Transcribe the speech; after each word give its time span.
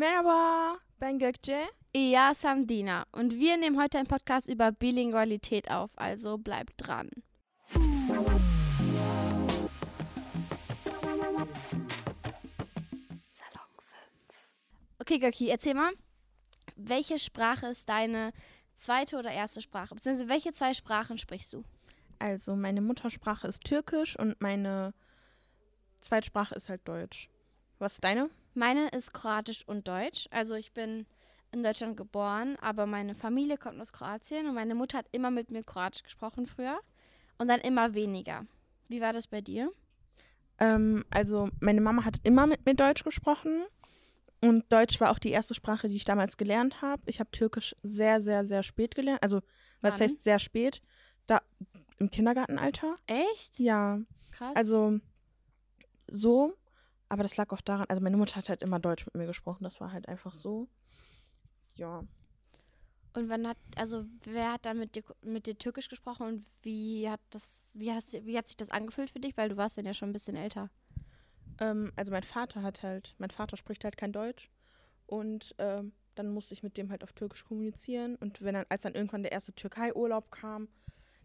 Merhaba, 0.00 0.78
ben 0.98 1.18
Gökçe. 1.18 1.68
Ja, 1.94 2.32
Samdina. 2.32 3.04
Und 3.12 3.38
wir 3.38 3.58
nehmen 3.58 3.78
heute 3.78 3.98
einen 3.98 4.06
Podcast 4.06 4.48
über 4.48 4.72
Bilingualität 4.72 5.70
auf, 5.70 5.90
also 5.96 6.38
bleibt 6.38 6.72
dran. 6.78 7.10
Salon 7.74 8.08
5. 13.76 13.92
Okay, 15.00 15.18
Göki, 15.18 15.50
erzähl 15.50 15.74
mal, 15.74 15.92
welche 16.76 17.18
Sprache 17.18 17.66
ist 17.66 17.86
deine 17.90 18.32
zweite 18.72 19.18
oder 19.18 19.30
erste 19.30 19.60
Sprache? 19.60 19.94
Beziehungsweise 19.94 20.30
welche 20.30 20.52
zwei 20.54 20.72
Sprachen 20.72 21.18
sprichst 21.18 21.52
du? 21.52 21.62
Also 22.18 22.56
meine 22.56 22.80
Muttersprache 22.80 23.48
ist 23.48 23.64
Türkisch 23.64 24.18
und 24.18 24.40
meine 24.40 24.94
Zweitsprache 26.00 26.54
ist 26.54 26.70
halt 26.70 26.88
Deutsch. 26.88 27.28
Was 27.78 27.92
ist 27.92 28.04
deine? 28.04 28.30
Meine 28.54 28.88
ist 28.88 29.14
Kroatisch 29.14 29.66
und 29.66 29.86
Deutsch. 29.86 30.28
Also 30.30 30.54
ich 30.54 30.72
bin 30.72 31.06
in 31.52 31.62
Deutschland 31.62 31.96
geboren, 31.96 32.56
aber 32.60 32.86
meine 32.86 33.14
Familie 33.14 33.56
kommt 33.56 33.80
aus 33.80 33.92
Kroatien 33.92 34.46
und 34.48 34.54
meine 34.54 34.74
Mutter 34.74 34.98
hat 34.98 35.06
immer 35.12 35.30
mit 35.30 35.50
mir 35.50 35.62
Kroatisch 35.64 36.02
gesprochen 36.02 36.46
früher 36.46 36.78
und 37.38 37.48
dann 37.48 37.60
immer 37.60 37.94
weniger. 37.94 38.46
Wie 38.88 39.00
war 39.00 39.12
das 39.12 39.26
bei 39.26 39.40
dir? 39.40 39.70
Ähm, 40.58 41.04
also 41.10 41.48
meine 41.60 41.80
Mama 41.80 42.04
hat 42.04 42.16
immer 42.22 42.46
mit 42.46 42.66
mir 42.66 42.74
Deutsch 42.74 43.02
gesprochen 43.02 43.64
und 44.40 44.70
Deutsch 44.72 45.00
war 45.00 45.10
auch 45.10 45.18
die 45.18 45.30
erste 45.30 45.54
Sprache, 45.54 45.88
die 45.88 45.96
ich 45.96 46.04
damals 46.04 46.36
gelernt 46.36 46.82
habe. 46.82 47.02
Ich 47.06 47.20
habe 47.20 47.30
Türkisch 47.30 47.74
sehr, 47.82 48.20
sehr, 48.20 48.46
sehr 48.46 48.62
spät 48.62 48.94
gelernt. 48.94 49.22
Also 49.22 49.40
was 49.80 49.94
Wann? 49.94 50.00
heißt 50.02 50.22
sehr 50.22 50.38
spät? 50.38 50.82
Da 51.26 51.40
im 51.98 52.10
Kindergartenalter. 52.10 52.96
Echt? 53.06 53.58
Ja, 53.58 54.00
Krass. 54.30 54.56
also 54.56 54.98
so. 56.08 56.54
Aber 57.10 57.22
das 57.24 57.36
lag 57.36 57.50
auch 57.52 57.60
daran, 57.60 57.86
also 57.90 58.00
meine 58.02 58.16
Mutter 58.16 58.36
hat 58.36 58.48
halt 58.48 58.62
immer 58.62 58.78
Deutsch 58.80 59.04
mit 59.04 59.14
mir 59.16 59.26
gesprochen. 59.26 59.64
Das 59.64 59.80
war 59.82 59.92
halt 59.92 60.08
einfach 60.08 60.32
so. 60.34 60.68
Ja. 61.74 62.04
und 63.14 63.28
wann 63.28 63.46
hat, 63.48 63.58
also 63.76 64.04
wer 64.24 64.52
hat 64.52 64.66
dann 64.66 64.78
mit 64.78 64.94
dir, 64.96 65.02
mit 65.22 65.46
dir 65.46 65.58
Türkisch 65.58 65.88
gesprochen 65.88 66.26
und 66.26 66.44
wie 66.62 67.08
hat 67.10 67.20
das, 67.30 67.72
wie, 67.76 67.92
hast, 67.92 68.12
wie 68.26 68.38
hat 68.38 68.46
sich 68.48 68.56
das 68.56 68.70
angefühlt 68.70 69.10
für 69.10 69.20
dich? 69.20 69.36
Weil 69.36 69.48
du 69.50 69.56
warst 69.56 69.78
dann 69.78 69.84
ja 69.86 69.94
schon 69.94 70.10
ein 70.10 70.12
bisschen 70.14 70.36
älter. 70.36 70.70
Ähm, 71.60 71.92
also 71.96 72.12
mein 72.12 72.22
Vater 72.22 72.62
hat 72.62 72.82
halt, 72.82 73.14
mein 73.18 73.30
Vater 73.30 73.56
spricht 73.56 73.84
halt 73.84 73.96
kein 73.96 74.12
Deutsch. 74.12 74.50
Und 75.06 75.54
ähm, 75.58 75.92
dann 76.14 76.32
musste 76.32 76.54
ich 76.54 76.62
mit 76.62 76.76
dem 76.76 76.90
halt 76.90 77.02
auf 77.02 77.12
Türkisch 77.12 77.44
kommunizieren. 77.44 78.16
Und 78.16 78.42
wenn 78.42 78.54
dann, 78.54 78.66
als 78.68 78.82
dann 78.82 78.94
irgendwann 78.94 79.22
der 79.22 79.32
erste 79.32 79.52
Türkei-Urlaub 79.54 80.30
kam, 80.30 80.68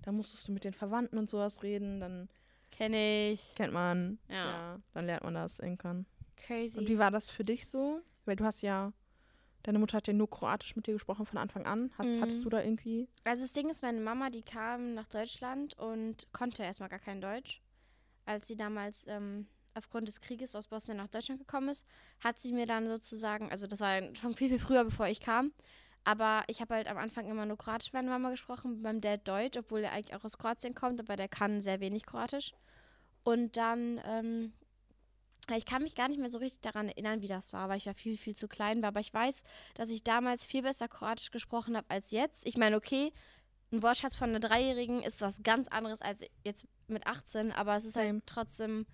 dann 0.03 0.15
musstest 0.15 0.47
du 0.47 0.51
mit 0.53 0.63
den 0.63 0.73
Verwandten 0.73 1.17
und 1.19 1.29
sowas 1.29 1.63
reden. 1.63 1.99
Dann 1.99 2.29
Kenne 2.77 3.31
ich. 3.31 3.55
kennt 3.55 3.73
man, 3.73 4.19
Ja. 4.29 4.35
ja, 4.35 4.79
dann 4.93 5.05
lernt 5.05 5.23
man 5.23 5.33
das 5.35 5.59
irgendwann. 5.59 6.05
Crazy. 6.35 6.77
Und 6.79 6.87
wie 6.87 6.97
war 6.99 7.11
das 7.11 7.29
für 7.29 7.43
dich 7.43 7.67
so? 7.67 8.01
Weil 8.25 8.35
du 8.35 8.43
hast 8.45 8.61
ja, 8.61 8.91
deine 9.63 9.79
Mutter 9.79 9.97
hat 9.97 10.07
ja 10.07 10.13
nur 10.13 10.29
Kroatisch 10.29 10.75
mit 10.75 10.85
dir 10.87 10.93
gesprochen 10.93 11.25
von 11.25 11.37
Anfang 11.37 11.65
an. 11.65 11.91
Hast, 11.97 12.09
Mhm. 12.09 12.21
Hattest 12.21 12.43
du 12.43 12.49
da 12.49 12.61
irgendwie? 12.61 13.07
Also 13.23 13.43
das 13.43 13.51
Ding 13.53 13.69
ist, 13.69 13.81
meine 13.81 14.01
Mama, 14.01 14.29
die 14.29 14.43
kam 14.43 14.93
nach 14.93 15.07
Deutschland 15.07 15.77
und 15.77 16.27
konnte 16.33 16.63
erstmal 16.63 16.89
gar 16.89 16.99
kein 16.99 17.21
Deutsch. 17.21 17.61
Als 18.25 18.47
sie 18.47 18.55
damals 18.57 19.05
ähm, 19.07 19.47
aufgrund 19.75 20.07
des 20.07 20.19
Krieges 20.19 20.55
aus 20.55 20.67
Bosnien 20.67 20.97
nach 20.97 21.07
Deutschland 21.07 21.39
gekommen 21.39 21.69
ist, 21.69 21.85
hat 22.23 22.39
sie 22.39 22.51
mir 22.51 22.65
dann 22.65 22.87
sozusagen, 22.87 23.51
also 23.51 23.67
das 23.67 23.79
war 23.79 24.01
schon 24.15 24.33
viel, 24.35 24.49
viel 24.49 24.59
früher, 24.59 24.83
bevor 24.83 25.07
ich 25.07 25.19
kam, 25.21 25.51
aber 26.03 26.43
ich 26.47 26.61
habe 26.61 26.73
halt 26.75 26.87
am 26.87 26.97
Anfang 26.97 27.27
immer 27.29 27.45
nur 27.45 27.57
Kroatisch 27.57 27.91
mit 27.93 28.01
meiner 28.01 28.11
Mama 28.11 28.29
gesprochen, 28.31 28.81
beim 28.81 29.01
Dad 29.01 29.27
Deutsch, 29.27 29.57
obwohl 29.57 29.81
er 29.83 29.91
eigentlich 29.91 30.15
auch 30.15 30.23
aus 30.23 30.37
Kroatien 30.37 30.73
kommt, 30.75 30.99
aber 30.99 31.15
der 31.15 31.27
kann 31.27 31.61
sehr 31.61 31.79
wenig 31.81 32.05
Kroatisch. 32.05 32.53
Und 33.25 33.57
dann, 33.57 33.99
ähm, 34.05 34.53
ich 35.57 35.65
kann 35.65 35.81
mich 35.81 35.95
gar 35.95 36.07
nicht 36.07 36.19
mehr 36.19 36.29
so 36.29 36.37
richtig 36.37 36.61
daran 36.61 36.89
erinnern, 36.89 37.21
wie 37.21 37.27
das 37.27 37.53
war, 37.53 37.67
weil 37.67 37.77
ich 37.77 37.85
ja 37.85 37.93
viel, 37.93 38.17
viel 38.17 38.35
zu 38.35 38.47
klein 38.47 38.81
war. 38.81 38.89
Aber 38.89 38.99
ich 38.99 39.13
weiß, 39.13 39.43
dass 39.73 39.89
ich 39.89 40.03
damals 40.03 40.45
viel 40.45 40.61
besser 40.61 40.87
Kroatisch 40.87 41.31
gesprochen 41.31 41.75
habe 41.75 41.89
als 41.89 42.11
jetzt. 42.11 42.45
Ich 42.45 42.55
meine, 42.55 42.77
okay, 42.77 43.11
ein 43.71 43.81
Wortschatz 43.81 44.15
von 44.15 44.29
einer 44.29 44.39
Dreijährigen 44.39 45.01
ist 45.01 45.21
was 45.21 45.41
ganz 45.41 45.67
anderes 45.67 46.01
als 46.01 46.21
jetzt 46.43 46.67
mit 46.87 47.07
18, 47.07 47.51
aber 47.51 47.75
es 47.75 47.85
ist 47.85 47.95
halt 47.95 48.21
trotzdem 48.27 48.85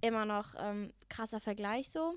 immer 0.00 0.24
noch 0.26 0.54
ähm, 0.58 0.92
krasser 1.08 1.40
Vergleich 1.40 1.90
so. 1.90 2.14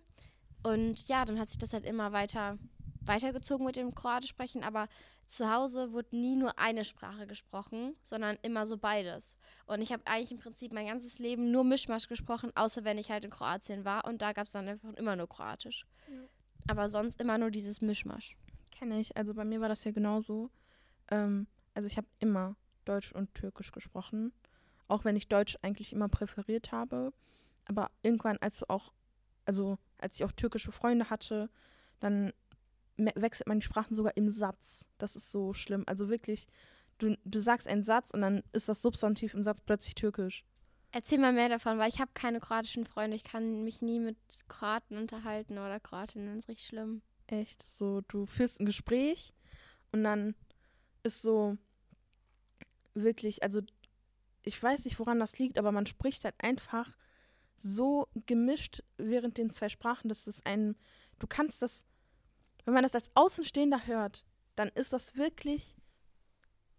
Und 0.62 1.08
ja, 1.08 1.26
dann 1.26 1.40
hat 1.40 1.50
sich 1.50 1.58
das 1.58 1.74
halt 1.74 1.86
immer 1.86 2.12
weiter 2.12 2.60
weitergezogen 3.08 3.66
mit 3.66 3.76
dem 3.76 3.94
Kroatisch 3.94 4.30
sprechen, 4.30 4.64
aber 4.64 4.88
zu 5.28 5.52
Hause 5.52 5.92
wurde 5.92 6.16
nie 6.16 6.36
nur 6.36 6.60
eine 6.60 6.86
Sprache 6.86 7.28
gesprochen, 7.28 7.96
sondern 8.02 8.38
immer 8.42 8.66
so 8.66 8.78
beides. 8.78 9.38
Und 9.66 9.82
ich 9.82 9.92
habe 9.92 10.04
eigentlich 10.06 10.32
im 10.32 10.40
Prinzip 10.40 10.74
mein 10.74 10.88
ganzes 10.88 11.20
Leben 11.20 11.52
nur 11.52 11.64
Mischmasch 11.64 12.08
gesprochen, 12.08 12.52
außer 12.56 12.84
wenn 12.84 12.98
ich 12.98 13.12
halt 13.12 13.26
in 13.26 13.32
Kroatien 13.32 13.86
war 13.86 14.06
und 14.06 14.22
da 14.22 14.34
gab 14.34 14.48
es 14.48 14.54
dann 14.54 14.68
einfach 14.68 14.94
immer 14.94 15.16
nur 15.16 15.28
Kroatisch. 15.28 15.86
Aber 16.68 16.90
sonst 16.90 17.22
immer 17.22 17.38
nur 17.38 17.52
dieses 17.52 17.82
Mischmasch. 17.82 18.36
Kenne 18.72 19.00
ich. 19.00 19.16
Also 19.16 19.34
bei 19.34 19.46
mir 19.46 19.62
war 19.62 19.70
das 19.70 19.84
ja 19.84 19.92
genauso. 19.92 20.50
Ähm, 21.10 21.48
also 21.74 21.88
ich 21.88 21.98
habe 21.98 22.08
immer 22.20 22.56
Deutsch 22.86 23.12
und 23.12 23.34
Türkisch 23.34 23.72
gesprochen. 23.72 24.34
Auch 24.88 25.06
wenn 25.06 25.16
ich 25.16 25.28
Deutsch 25.28 25.58
eigentlich 25.62 25.94
immer 25.94 26.10
präferiert 26.10 26.72
habe. 26.72 27.14
Aber 27.68 27.90
irgendwann, 28.04 28.38
als 28.38 28.58
du 28.58 28.70
auch, 28.70 28.92
also 29.46 29.78
als 29.98 30.16
ich 30.16 30.26
auch 30.26 30.32
türkische 30.32 30.72
Freunde 30.72 31.10
hatte, 31.10 31.50
dann 32.00 32.34
wechselt 32.98 33.48
man 33.48 33.60
die 33.60 33.66
Sprachen 33.66 33.96
sogar 33.96 34.16
im 34.18 34.30
Satz. 34.30 34.88
Das 34.98 35.16
ist 35.16 35.32
so 35.32 35.54
schlimm. 35.54 35.84
Also 35.88 36.10
wirklich, 36.10 36.48
du, 36.98 37.18
du 37.26 37.40
sagst 37.40 37.68
einen 37.68 37.84
Satz 37.84 38.12
und 38.12 38.22
dann 38.22 38.44
ist 38.54 38.70
das 38.70 38.82
Substantiv 38.82 39.34
im 39.34 39.44
Satz 39.44 39.62
plötzlich 39.62 39.96
türkisch. 39.96 40.46
Erzähl 40.92 41.20
mal 41.20 41.34
mehr 41.34 41.50
davon, 41.50 41.78
weil 41.78 41.90
ich 41.90 42.00
habe 42.00 42.12
keine 42.14 42.40
kroatischen 42.40 42.86
Freunde. 42.86 43.18
Ich 43.18 43.26
kann 43.26 43.64
mich 43.66 43.82
nie 43.82 44.00
mit 44.00 44.18
Kroaten 44.48 44.98
unterhalten 44.98 45.58
oder 45.58 45.80
Kroatinnen. 45.80 46.36
Das 46.36 46.46
ist 46.46 46.50
richtig 46.50 46.68
schlimm. 46.68 47.02
Echt. 47.28 47.64
So, 47.64 48.02
du 48.08 48.26
führst 48.26 48.60
ein 48.60 48.66
Gespräch 48.66 49.34
und 49.92 50.04
dann 50.04 50.36
ist 51.04 51.22
so 51.22 51.58
wirklich, 52.94 53.44
also 53.44 53.62
ich 54.44 54.62
weiß 54.62 54.86
nicht, 54.86 55.00
woran 55.00 55.20
das 55.20 55.38
liegt, 55.40 55.58
aber 55.58 55.72
man 55.72 55.86
spricht 55.86 56.24
halt 56.24 56.36
einfach 56.38 56.94
so 57.58 58.08
gemischt 58.26 58.84
während 58.98 59.38
den 59.38 59.50
zwei 59.50 59.70
Sprachen, 59.70 60.08
dass 60.08 60.28
es 60.28 60.46
ein, 60.46 60.76
du 61.20 61.28
kannst 61.28 61.62
das, 61.62 61.84
wenn 62.66 62.74
man 62.74 62.84
das 62.84 62.96
als 62.96 63.10
Außenstehender 63.14 63.88
hört, 63.88 64.26
dann 64.56 64.70
ist 64.70 64.94
das 64.94 65.16
wirklich, 65.16 65.76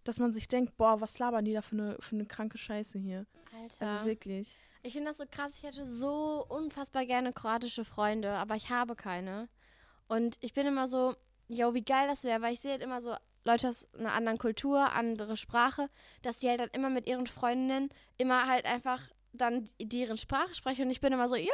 dass 0.04 0.18
man 0.18 0.32
sich 0.32 0.48
denkt, 0.48 0.76
boah, 0.76 1.00
was 1.00 1.18
labern 1.18 1.44
die 1.44 1.52
da 1.52 1.62
für 1.62 1.76
eine, 1.76 1.96
für 2.00 2.16
eine 2.16 2.26
kranke 2.26 2.58
Scheiße 2.58 2.98
hier. 2.98 3.26
Alter. 3.60 3.86
Also 3.86 4.06
wirklich. 4.06 4.56
Ich 4.82 4.92
finde 4.92 5.08
das 5.08 5.18
so 5.18 5.24
krass. 5.28 5.56
Ich 5.56 5.62
hätte 5.64 5.86
so 5.86 6.44
unfassbar 6.48 7.06
gerne 7.06 7.32
kroatische 7.32 7.84
Freunde, 7.84 8.30
aber 8.30 8.54
ich 8.54 8.70
habe 8.70 8.94
keine. 8.94 9.48
Und 10.06 10.38
ich 10.40 10.52
bin 10.52 10.66
immer 10.66 10.86
so, 10.86 11.16
yo, 11.48 11.74
wie 11.74 11.84
geil 11.84 12.06
das 12.08 12.24
wäre, 12.24 12.42
weil 12.42 12.54
ich 12.54 12.60
sehe 12.60 12.72
halt 12.72 12.82
immer 12.82 13.00
so 13.00 13.14
Leute 13.44 13.68
aus 13.68 13.92
einer 13.94 14.12
anderen 14.12 14.38
Kultur, 14.38 14.92
andere 14.92 15.36
Sprache, 15.36 15.88
dass 16.22 16.38
die 16.38 16.48
halt 16.48 16.60
dann 16.60 16.70
immer 16.70 16.90
mit 16.90 17.06
ihren 17.06 17.26
Freundinnen 17.26 17.88
immer 18.16 18.46
halt 18.46 18.64
einfach 18.64 19.00
dann 19.32 19.68
deren 19.80 20.16
Sprache 20.16 20.54
sprechen. 20.54 20.86
Und 20.86 20.90
ich 20.90 21.00
bin 21.00 21.12
immer 21.12 21.28
so, 21.28 21.36
yo, 21.36 21.52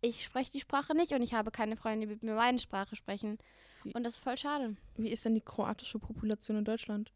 ich 0.00 0.24
spreche 0.24 0.50
die 0.52 0.60
Sprache 0.60 0.94
nicht 0.94 1.12
und 1.12 1.22
ich 1.22 1.34
habe 1.34 1.50
keine 1.50 1.76
Freunde, 1.76 2.06
die 2.06 2.12
mit 2.12 2.22
mir 2.22 2.34
meine 2.34 2.58
Sprache 2.58 2.96
sprechen. 2.96 3.38
Wie- 3.84 3.92
Und 3.94 4.04
das 4.04 4.14
ist 4.14 4.18
voll 4.20 4.36
schade. 4.36 4.76
Wie 4.96 5.08
ist 5.10 5.24
denn 5.24 5.34
die 5.34 5.40
kroatische 5.40 5.98
Population 5.98 6.56
in 6.58 6.64
Deutschland? 6.64 7.12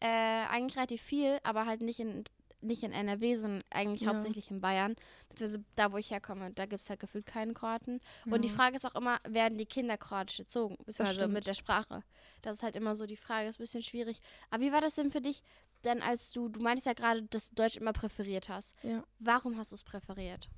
Äh, 0.00 0.06
eigentlich 0.50 0.76
relativ 0.76 1.02
viel, 1.02 1.38
aber 1.44 1.66
halt 1.66 1.80
nicht 1.82 2.00
in, 2.00 2.24
nicht 2.60 2.82
in 2.82 2.92
NRW, 2.92 3.34
sondern 3.36 3.62
eigentlich 3.70 4.02
Ja. 4.02 4.08
hauptsächlich 4.10 4.50
in 4.50 4.60
Bayern. 4.60 4.94
Beziehungsweise 5.28 5.64
da, 5.74 5.92
wo 5.92 5.96
ich 5.98 6.10
herkomme, 6.10 6.50
da 6.52 6.66
gibt 6.66 6.80
es 6.82 6.90
halt 6.90 7.00
gefühlt 7.00 7.26
keinen 7.26 7.54
Kroaten. 7.54 8.00
Und 8.26 8.42
die 8.42 8.48
Ja. 8.48 8.54
Frage 8.54 8.76
ist 8.76 8.84
auch 8.84 8.94
immer, 8.94 9.18
werden 9.28 9.58
die 9.58 9.66
Kinder 9.66 9.96
kroatisch 9.98 10.40
erzogen? 10.40 10.76
Beziehungsweise 10.84 11.28
mit 11.28 11.46
der 11.46 11.54
Sprache. 11.54 12.02
Das 12.40 12.58
ist 12.58 12.62
halt 12.62 12.76
immer 12.76 12.94
so 12.94 13.06
die 13.06 13.16
Frage, 13.16 13.48
ist 13.48 13.58
ein 13.60 13.62
bisschen 13.64 13.82
schwierig. 13.82 14.20
Aber 14.50 14.62
wie 14.62 14.72
war 14.72 14.80
das 14.80 14.94
denn 14.96 15.10
für 15.10 15.20
dich, 15.20 15.42
denn 15.84 16.02
als 16.02 16.30
du, 16.30 16.48
du 16.48 16.60
meintest 16.60 16.86
ja 16.86 16.92
gerade, 16.94 17.22
dass 17.24 17.48
du 17.50 17.54
Deutsch 17.56 17.76
immer 17.76 17.92
präferiert 17.92 18.48
hast. 18.48 18.76
Ja. 18.84 19.02
Warum 19.18 19.56
hast 19.56 19.72
du 19.72 19.74
es 19.76 19.82
präferiert? 19.84 20.48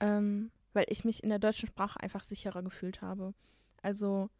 Ähm, 0.00 0.50
weil 0.72 0.86
ich 0.88 1.04
mich 1.04 1.22
in 1.22 1.28
der 1.28 1.38
deutschen 1.38 1.68
Sprache 1.68 2.00
einfach 2.00 2.24
sicherer 2.24 2.62
gefühlt 2.62 3.02
habe. 3.02 3.34
Also 3.82 4.30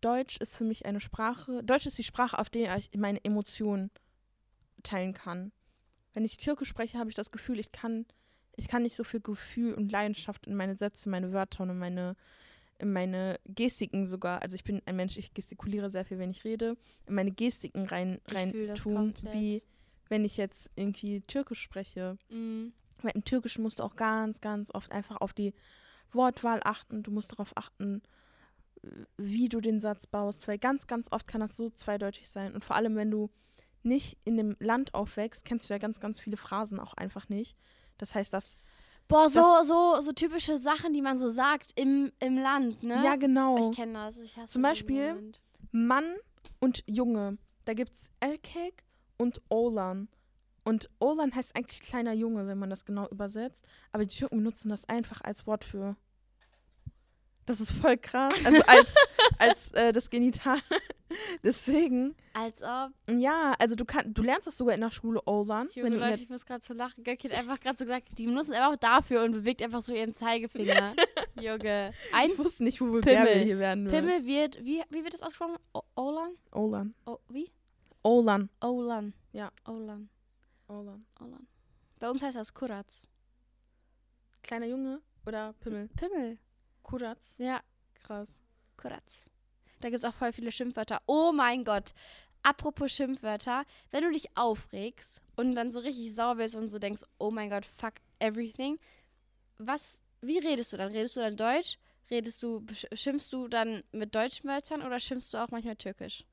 Deutsch 0.00 0.38
ist 0.38 0.56
für 0.56 0.64
mich 0.64 0.86
eine 0.86 1.00
Sprache. 1.00 1.62
Deutsch 1.62 1.86
ist 1.86 1.98
die 1.98 2.04
Sprache, 2.04 2.38
auf 2.38 2.48
der 2.48 2.76
ich 2.76 2.94
meine 2.96 3.22
Emotionen 3.24 3.90
teilen 4.82 5.14
kann. 5.14 5.52
Wenn 6.14 6.24
ich 6.24 6.38
Türkisch 6.38 6.68
spreche, 6.68 6.98
habe 6.98 7.10
ich 7.10 7.16
das 7.16 7.30
Gefühl, 7.30 7.58
ich 7.58 7.72
kann, 7.72 8.06
ich 8.56 8.68
kann 8.68 8.82
nicht 8.82 8.96
so 8.96 9.04
viel 9.04 9.20
Gefühl 9.20 9.74
und 9.74 9.92
Leidenschaft 9.92 10.46
in 10.46 10.54
meine 10.54 10.74
Sätze, 10.74 11.08
meine 11.08 11.32
Wörter 11.32 11.62
und 11.62 11.70
in 11.70 11.78
meine, 11.78 12.16
in 12.78 12.92
meine 12.92 13.38
Gestiken 13.46 14.06
sogar. 14.06 14.42
Also 14.42 14.54
ich 14.54 14.64
bin 14.64 14.82
ein 14.86 14.96
Mensch, 14.96 15.16
ich 15.18 15.34
gestikuliere 15.34 15.90
sehr 15.90 16.04
viel, 16.04 16.18
wenn 16.18 16.30
ich 16.30 16.44
rede, 16.44 16.76
in 17.06 17.14
meine 17.14 17.30
Gestiken 17.30 17.86
rein, 17.86 18.20
rein 18.28 18.52
tun, 18.76 18.94
komplett. 18.94 19.34
wie 19.34 19.62
wenn 20.08 20.24
ich 20.24 20.36
jetzt 20.36 20.70
irgendwie 20.74 21.20
Türkisch 21.22 21.60
spreche. 21.60 22.16
Mhm. 22.30 22.72
Weil 23.04 23.12
im 23.14 23.24
Türkischen 23.24 23.62
musst 23.62 23.78
du 23.78 23.82
auch 23.82 23.96
ganz, 23.96 24.40
ganz 24.40 24.72
oft 24.74 24.92
einfach 24.92 25.20
auf 25.20 25.32
die 25.32 25.54
Wortwahl 26.12 26.60
achten. 26.64 27.02
Du 27.02 27.10
musst 27.10 27.32
darauf 27.32 27.56
achten, 27.56 28.02
wie 29.16 29.48
du 29.48 29.60
den 29.60 29.80
Satz 29.80 30.06
baust. 30.06 30.48
Weil 30.48 30.58
ganz, 30.58 30.86
ganz 30.86 31.08
oft 31.10 31.26
kann 31.26 31.40
das 31.40 31.56
so 31.56 31.70
zweideutig 31.70 32.28
sein. 32.28 32.54
Und 32.54 32.64
vor 32.64 32.76
allem, 32.76 32.96
wenn 32.96 33.10
du 33.10 33.30
nicht 33.82 34.18
in 34.24 34.36
dem 34.36 34.56
Land 34.60 34.94
aufwächst, 34.94 35.44
kennst 35.44 35.68
du 35.68 35.74
ja 35.74 35.78
ganz, 35.78 36.00
ganz 36.00 36.20
viele 36.20 36.36
Phrasen 36.36 36.78
auch 36.78 36.94
einfach 36.94 37.28
nicht. 37.28 37.56
Das 37.98 38.14
heißt, 38.14 38.32
dass 38.32 38.56
Boah, 39.08 39.28
so, 39.28 39.42
so, 39.64 40.00
so 40.00 40.12
typische 40.12 40.56
Sachen, 40.56 40.92
die 40.92 41.02
man 41.02 41.18
so 41.18 41.28
sagt 41.28 41.72
im, 41.74 42.12
im 42.20 42.38
Land, 42.38 42.84
ne? 42.84 43.02
Ja, 43.04 43.16
genau. 43.16 43.70
Ich 43.70 43.76
kenne 43.76 43.94
das. 43.94 44.18
Ich 44.18 44.36
hasse 44.36 44.52
Zum 44.52 44.62
Beispiel-. 44.62 45.32
Mann 45.72 46.14
und 46.60 46.84
Junge. 46.86 47.36
Da 47.64 47.74
gibt's 47.74 48.08
Elkek 48.20 48.84
und 49.18 49.42
Olan. 49.48 50.08
Und 50.64 50.90
Olan 50.98 51.34
heißt 51.34 51.56
eigentlich 51.56 51.80
kleiner 51.80 52.12
Junge, 52.12 52.46
wenn 52.46 52.58
man 52.58 52.70
das 52.70 52.84
genau 52.84 53.08
übersetzt. 53.08 53.64
Aber 53.92 54.04
die 54.04 54.14
Türken 54.14 54.38
benutzen 54.38 54.68
das 54.68 54.88
einfach 54.88 55.20
als 55.22 55.46
Wort 55.46 55.64
für. 55.64 55.96
Das 57.46 57.60
ist 57.60 57.72
voll 57.72 57.96
krass. 57.96 58.34
Also 58.44 58.62
als, 58.66 58.94
als 59.38 59.72
äh, 59.72 59.92
das 59.92 60.10
Genital. 60.10 60.58
Deswegen, 61.42 62.14
Als 62.34 62.62
ob. 62.62 62.92
ja, 63.18 63.54
also 63.58 63.74
du 63.74 63.84
kannst, 63.84 64.16
du 64.16 64.22
lernst 64.22 64.46
das 64.46 64.56
sogar 64.56 64.74
in 64.76 64.80
der 64.80 64.92
Schule 64.92 65.20
Olan. 65.26 65.68
Junge, 65.74 65.96
Leute, 65.96 66.22
ich 66.22 66.28
muss 66.28 66.46
gerade 66.46 66.64
so 66.64 66.72
lachen. 66.72 67.02
Göcki 67.02 67.28
hat 67.28 67.36
einfach 67.36 67.58
gerade 67.58 67.76
so 67.76 67.84
gesagt, 67.84 68.16
die 68.16 68.26
benutzen 68.26 68.52
einfach 68.52 68.76
dafür 68.76 69.24
und 69.24 69.32
bewegt 69.32 69.60
einfach 69.62 69.82
so 69.82 69.92
ihren 69.92 70.14
Zeigefinger. 70.14 70.94
Junge. 71.40 71.92
Ein 72.12 72.30
ich 72.30 72.38
wusste 72.38 72.62
nicht, 72.62 72.80
wo 72.80 72.92
wir 72.92 73.00
Pimmel. 73.00 73.40
hier 73.40 73.58
werden. 73.58 73.86
würden. 73.86 74.06
Pimmel 74.06 74.26
wird, 74.26 74.64
wie, 74.64 74.82
wie 74.90 75.02
wird 75.02 75.14
das 75.14 75.22
ausgesprochen? 75.22 75.56
O 75.74 75.80
Olan? 75.96 76.30
Olan. 76.52 76.94
O 77.06 77.18
wie? 77.28 77.50
Olan. 78.02 78.48
Olan. 78.60 79.12
Ja. 79.32 79.50
Olan. 79.66 80.08
Olan. 80.70 81.04
Olan. 81.20 81.46
Bei 81.98 82.08
uns 82.08 82.22
heißt 82.22 82.36
das 82.36 82.54
Kuratz. 82.54 83.08
Kleiner 84.42 84.66
Junge 84.66 85.02
oder 85.26 85.52
Pimmel? 85.54 85.88
Pimmel. 85.88 86.38
Kuratz. 86.82 87.34
Ja, 87.38 87.60
Krass. 88.02 88.28
Kuratz. 88.76 89.30
Da 89.80 89.88
gibt 89.88 89.98
es 89.98 90.04
auch 90.04 90.14
voll 90.14 90.32
viele 90.32 90.52
Schimpfwörter. 90.52 91.00
Oh 91.06 91.32
mein 91.32 91.64
Gott. 91.64 91.92
Apropos 92.42 92.92
Schimpfwörter, 92.92 93.64
wenn 93.90 94.04
du 94.04 94.10
dich 94.12 94.36
aufregst 94.36 95.20
und 95.36 95.54
dann 95.54 95.70
so 95.70 95.80
richtig 95.80 96.14
sauer 96.14 96.36
bist 96.36 96.54
und 96.54 96.70
so 96.70 96.78
denkst, 96.78 97.02
oh 97.18 97.30
mein 97.30 97.50
Gott, 97.50 97.66
fuck 97.66 97.94
everything, 98.18 98.78
was, 99.58 100.02
wie 100.22 100.38
redest 100.38 100.72
du 100.72 100.78
dann? 100.78 100.92
Redest 100.92 101.16
du 101.16 101.20
dann 101.20 101.36
Deutsch? 101.36 101.78
Redest 102.10 102.42
du, 102.42 102.64
schimpfst 102.94 103.30
du 103.32 103.46
dann 103.46 103.82
mit 103.92 104.14
deutschen 104.14 104.48
Wörtern 104.48 104.82
oder 104.82 104.98
schimpfst 104.98 105.32
du 105.34 105.38
auch 105.38 105.50
manchmal 105.50 105.76
türkisch? 105.76 106.24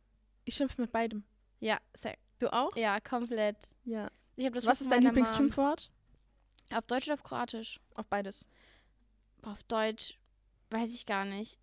Ich 0.46 0.56
schimpfe 0.56 0.82
mit 0.82 0.92
beidem. 0.92 1.24
Ja, 1.60 1.80
same. 1.94 2.16
Du 2.40 2.52
auch? 2.54 2.76
Ja, 2.78 3.00
komplett. 3.00 3.58
Ja. 3.84 4.10
Was 4.38 4.82
ist 4.82 4.92
dein. 4.92 5.04
Lieblingsschimpfwort? 5.04 5.92
Auf 6.74 6.86
Deutsch 6.86 7.08
oder 7.08 7.16
auf 7.16 7.24
Kroatisch? 7.24 7.80
Auf 7.96 8.06
beides. 8.08 8.46
Auf 9.44 9.64
Deutsch 9.64 10.20
weiß 10.70 10.94
ich 10.94 11.06
gar 11.06 11.26
nicht. 11.26 11.60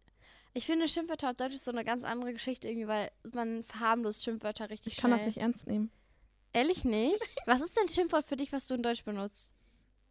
Ich 0.54 0.66
finde, 0.66 0.86
Schimpfwörter 0.88 1.30
auf 1.30 1.36
Deutsch 1.36 1.54
ist 1.54 1.64
so 1.64 1.72
eine 1.72 1.84
ganz 1.84 2.04
andere 2.04 2.32
Geschichte 2.32 2.68
irgendwie, 2.68 2.86
weil 2.86 3.10
man 3.32 3.64
verharmlost 3.64 4.22
Schimpfwörter 4.22 4.70
richtig 4.70 4.92
Ich 4.94 4.98
kann 5.00 5.10
schnell. 5.10 5.18
das 5.18 5.26
nicht 5.26 5.38
ernst 5.38 5.66
nehmen. 5.66 5.90
Ehrlich 6.52 6.84
nicht? 6.84 7.18
Was 7.46 7.60
ist 7.60 7.76
denn 7.76 7.88
Schimpfwort 7.88 8.24
für 8.24 8.36
dich, 8.36 8.52
was 8.52 8.68
du 8.68 8.74
in 8.74 8.82
Deutsch 8.84 9.02
benutzt? 9.04 9.50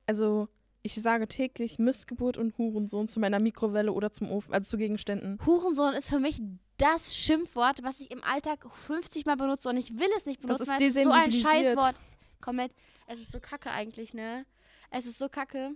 Also, 0.06 0.50
ich 0.82 0.96
sage 0.96 1.30
täglich 1.30 1.80
Missgeburt 1.80 2.38
und 2.38 2.58
Hurensohn 2.58 3.08
zu 3.08 3.22
meiner 3.22 3.40
Mikrowelle 3.40 3.94
oder 3.94 4.12
zum 4.12 4.30
Ofen, 4.30 4.54
also 4.54 4.72
zu 4.72 4.78
Gegenständen. 4.78 5.40
Hurensohn 5.46 5.94
ist 5.94 6.10
für 6.10 6.20
mich 6.20 6.42
das 6.76 7.16
Schimpfwort, 7.16 7.82
was 7.84 8.02
ich 8.02 8.12
im 8.12 8.22
Alltag 8.22 8.66
50 8.88 9.26
Mal 9.26 9.38
benutze 9.38 9.70
und 9.70 9.78
ich 9.78 9.98
will 9.98 10.10
es 10.18 10.26
nicht 10.26 10.42
benutzen, 10.42 10.64
ist 10.64 10.68
weil 10.68 10.82
es 10.82 10.96
ist 10.98 11.04
so 11.04 11.12
ein. 11.12 11.32
Scheißwort. 11.32 11.96
Komplett. 12.44 12.76
Es 13.08 13.20
ist 13.20 13.32
so 13.32 13.40
kacke 13.40 13.72
eigentlich, 13.72 14.14
ne? 14.14 14.46
Es 14.92 15.06
ist 15.06 15.18
so 15.18 15.30
kacke. 15.30 15.72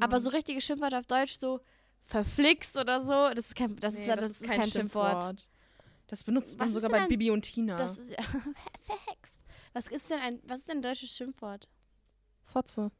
Aber 0.00 0.18
so 0.20 0.30
richtige 0.30 0.60
Schimpfwörter 0.60 0.98
auf 0.98 1.06
Deutsch, 1.06 1.38
so 1.38 1.60
verflixt 2.02 2.76
oder 2.76 3.00
so, 3.00 3.30
das 3.34 3.46
ist 3.46 3.56
kein, 3.56 3.76
das 3.76 3.94
ist, 3.94 4.06
ja- 4.06 4.16
das 4.16 4.30
ist 4.40 4.44
kein, 4.44 4.70
Schimpfwort. 4.70 5.46
Das 6.06 6.22
benutzt 6.24 6.58
man 6.58 6.66
Was 6.68 6.74
sogar 6.74 6.90
denn 6.90 6.98
bei 6.98 7.02
ein- 7.04 7.08
Bibi 7.08 7.30
und 7.30 7.42
Tina. 7.42 7.76
Das 7.76 7.98
ist 7.98 8.10
ja 8.10 8.22
verhext. 8.84 9.42
Was 9.72 9.88
gibt's 9.88 10.08
denn 10.08 10.20
ein, 10.20 10.40
was 10.44 10.60
ist 10.60 10.68
denn 10.68 10.78
ein 10.78 10.82
deutsches 10.82 11.16
Schimpfwort? 11.16 11.68
Fotze. 12.44 12.90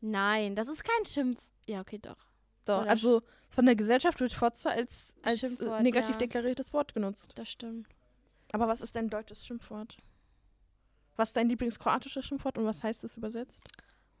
Nein, 0.00 0.54
das 0.54 0.68
ist 0.68 0.84
kein 0.84 1.06
Schimpf. 1.06 1.40
Ja, 1.66 1.80
okay, 1.80 1.98
doch. 1.98 2.18
Doch, 2.66 2.82
Oder 2.82 2.90
also 2.90 3.22
von 3.50 3.66
der 3.66 3.74
Gesellschaft 3.76 4.20
wird 4.20 4.32
Fotze 4.32 4.70
als, 4.70 5.16
als 5.22 5.42
äh, 5.42 5.82
negativ 5.82 6.12
ja. 6.12 6.18
deklariertes 6.18 6.72
Wort 6.72 6.94
genutzt. 6.94 7.32
Das 7.34 7.48
stimmt. 7.50 7.88
Aber 8.52 8.68
was 8.68 8.80
ist 8.82 8.94
dein 8.96 9.08
deutsches 9.10 9.44
Schimpfwort? 9.46 9.96
Was 11.16 11.30
ist 11.30 11.36
dein 11.36 11.48
Lieblingskroatisches 11.48 12.24
Schimpfwort 12.24 12.58
und 12.58 12.64
was 12.64 12.82
heißt 12.82 13.04
es 13.04 13.16
übersetzt? 13.16 13.60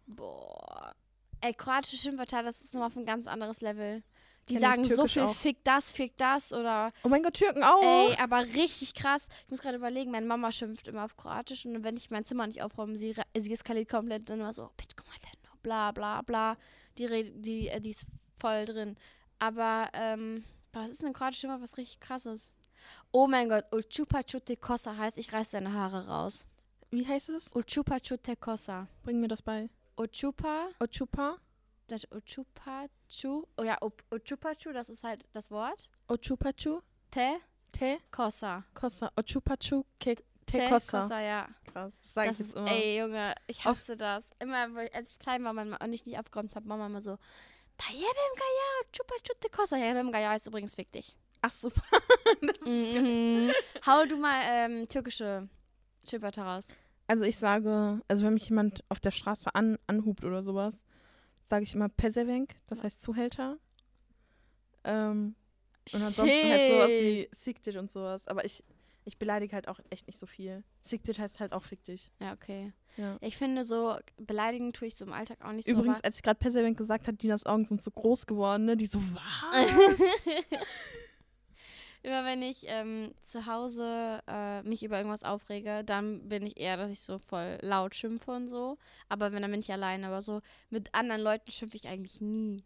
Boah. 0.06 0.92
Ey, 1.40 1.52
kroatische 1.54 1.96
Schimpfwörter, 1.96 2.42
das 2.42 2.62
ist 2.62 2.74
nochmal 2.74 2.88
auf 2.88 2.96
ein 2.96 3.04
ganz 3.04 3.26
anderes 3.26 3.60
Level. 3.60 4.02
Die 4.48 4.54
Kenn 4.54 4.60
sagen 4.60 4.84
so 4.84 5.06
viel 5.06 5.22
auch. 5.22 5.34
fick 5.34 5.64
das, 5.64 5.90
fick 5.90 6.16
das 6.18 6.52
oder 6.52 6.92
Oh 7.02 7.08
mein 7.08 7.22
Gott, 7.22 7.32
Türken 7.34 7.62
auch! 7.64 7.82
ey, 7.82 8.14
aber 8.18 8.40
richtig 8.42 8.92
krass. 8.92 9.28
Ich 9.44 9.50
muss 9.50 9.62
gerade 9.62 9.76
überlegen, 9.78 10.10
meine 10.10 10.26
Mama 10.26 10.52
schimpft 10.52 10.86
immer 10.86 11.04
auf 11.06 11.16
Kroatisch 11.16 11.64
und 11.64 11.82
wenn 11.82 11.96
ich 11.96 12.10
mein 12.10 12.24
Zimmer 12.24 12.46
nicht 12.46 12.62
aufräume, 12.62 12.96
sie, 12.98 13.14
sie 13.36 13.52
eskaliert 13.52 13.88
komplett 13.88 14.28
dann 14.28 14.40
immer 14.40 14.52
so, 14.52 14.70
bitte 14.76 14.96
guck 14.96 15.06
mal, 15.06 15.14
denn, 15.24 15.40
bla 15.62 15.92
bla 15.92 16.20
bla. 16.22 16.56
Die, 16.98 17.06
red- 17.06 17.32
die, 17.44 17.68
äh, 17.68 17.80
die 17.80 17.90
ist 17.90 18.04
voll 18.38 18.66
drin. 18.66 18.96
Aber, 19.38 19.88
ähm, 19.94 20.44
was 20.74 20.90
ist 20.90 21.02
denn 21.02 21.14
kroatisch 21.14 21.44
immer 21.44 21.60
was 21.62 21.78
richtig 21.78 22.00
krasses? 22.00 22.54
Oh 23.12 23.26
mein 23.26 23.48
Gott, 23.48 23.64
Ulchupa 23.72 24.22
Chute 24.24 24.58
Kosa 24.58 24.94
heißt, 24.96 25.16
ich 25.16 25.32
reiß 25.32 25.52
deine 25.52 25.72
Haare 25.72 26.06
raus. 26.06 26.46
Wie 26.94 27.06
heißt 27.06 27.28
es? 27.30 27.48
Ulchupa 27.54 27.98
Chute 28.00 28.36
Kosa. 28.36 28.86
Bring 29.02 29.20
mir 29.20 29.28
das 29.28 29.42
bei. 29.42 29.68
Ulchupa 29.96 30.68
Ochupa? 30.80 31.36
Das 31.88 32.04
Uchupachu. 32.10 33.44
Oh 33.56 33.62
ja, 33.62 33.76
Up- 33.82 34.02
Uchupachu, 34.12 34.72
das 34.72 34.88
ist 34.88 35.04
halt 35.04 35.28
das 35.32 35.50
Wort. 35.50 35.88
Ochupachu? 36.08 36.80
Te 37.10 37.36
Te? 37.72 37.98
Kosa. 38.10 38.64
Kosa. 38.74 39.10
Ochupachu? 39.16 39.84
Ke 40.00 40.14
te 40.46 40.58
Te 40.58 40.68
Kosa. 40.68 41.00
Kosa, 41.00 41.20
ja. 41.20 41.48
Krass. 41.72 41.92
Sag 42.04 42.26
Das 42.26 42.38
ich 42.40 42.46
jetzt 42.46 42.48
ist, 42.50 42.56
immer. 42.56 42.70
ey, 42.70 42.98
Junge, 42.98 43.34
ich 43.48 43.64
hasse 43.64 43.96
das. 43.96 44.30
Immer, 44.38 44.68
als 44.92 45.12
ich 45.12 45.18
klein 45.18 45.42
war 45.44 45.50
und 45.52 45.92
ich 45.92 46.04
nicht 46.06 46.16
abgeräumt 46.18 46.54
habe, 46.56 46.66
Mama 46.68 46.86
immer 46.86 47.00
so, 47.00 47.18
Payebem 47.76 48.04
Gaya, 48.04 48.88
Uchupachu 48.88 49.34
te 49.40 49.48
Kosa. 49.50 49.76
Payebem 49.76 50.12
Gaya 50.12 50.30
heißt 50.30 50.46
übrigens 50.46 50.74
fick 50.74 50.90
dich. 50.92 51.16
Ach 51.42 51.52
super. 51.52 51.82
das 52.40 52.58
ist 52.58 52.66
Mhm. 52.66 53.52
Hau 53.84 54.06
du 54.06 54.16
mal 54.16 54.40
ähm, 54.46 54.88
türkische 54.88 55.48
Schimpfwörter 56.08 56.44
raus. 56.44 56.68
Also 57.06 57.24
ich 57.24 57.36
sage, 57.36 58.00
also 58.08 58.24
wenn 58.24 58.34
mich 58.34 58.48
jemand 58.48 58.82
auf 58.88 59.00
der 59.00 59.10
Straße 59.10 59.54
an, 59.54 59.78
anhupt 59.86 60.24
oder 60.24 60.42
sowas, 60.42 60.82
sage 61.46 61.64
ich 61.64 61.74
immer 61.74 61.88
Pesevenk, 61.88 62.54
das 62.66 62.82
heißt 62.82 63.02
Zuhälter. 63.02 63.58
Ähm, 64.84 65.34
und 65.92 66.02
ansonsten 66.02 66.50
halt 66.50 66.72
sowas 66.72 66.88
wie 66.88 67.28
Siktit 67.32 67.76
und 67.76 67.90
sowas. 67.90 68.26
Aber 68.26 68.44
ich, 68.44 68.64
ich 69.04 69.18
beleidige 69.18 69.54
halt 69.54 69.68
auch 69.68 69.80
echt 69.90 70.06
nicht 70.06 70.18
so 70.18 70.26
viel. 70.26 70.64
Siktit 70.80 71.18
heißt 71.18 71.40
halt 71.40 71.52
auch 71.52 71.64
fick 71.64 71.84
dich. 71.84 72.10
Ja, 72.20 72.32
okay. 72.32 72.72
Ja. 72.96 73.18
Ich 73.20 73.36
finde, 73.36 73.64
so 73.64 73.96
beleidigen 74.16 74.72
tue 74.72 74.88
ich 74.88 74.96
so 74.96 75.04
im 75.04 75.12
Alltag 75.12 75.44
auch 75.44 75.52
nicht 75.52 75.66
so. 75.66 75.72
Übrigens, 75.72 76.02
als 76.02 76.16
ich 76.16 76.22
gerade 76.22 76.38
Pesevenk 76.38 76.78
gesagt 76.78 77.06
habe, 77.06 77.16
Dinas 77.16 77.44
Augen 77.44 77.66
sind 77.66 77.82
so 77.82 77.90
groß 77.90 78.26
geworden, 78.26 78.64
ne? 78.64 78.76
Die 78.76 78.86
so, 78.86 79.00
was? 79.12 80.00
Immer 82.04 82.24
wenn 82.26 82.42
ich 82.42 82.64
ähm, 82.68 83.14
zu 83.22 83.46
Hause 83.46 84.20
äh, 84.28 84.62
mich 84.62 84.82
über 84.84 84.98
irgendwas 84.98 85.24
aufrege, 85.24 85.82
dann 85.84 86.28
bin 86.28 86.46
ich 86.46 86.58
eher, 86.60 86.76
dass 86.76 86.90
ich 86.90 87.00
so 87.00 87.18
voll 87.18 87.56
laut 87.62 87.94
schimpfe 87.94 88.30
und 88.30 88.46
so. 88.48 88.76
Aber 89.08 89.32
wenn, 89.32 89.40
dann 89.40 89.50
bin 89.50 89.60
ich 89.60 89.72
alleine. 89.72 90.06
Aber 90.08 90.20
so 90.20 90.42
mit 90.68 90.94
anderen 90.94 91.22
Leuten 91.22 91.50
schimpfe 91.50 91.76
ich 91.78 91.88
eigentlich 91.88 92.20
nie. 92.20 92.58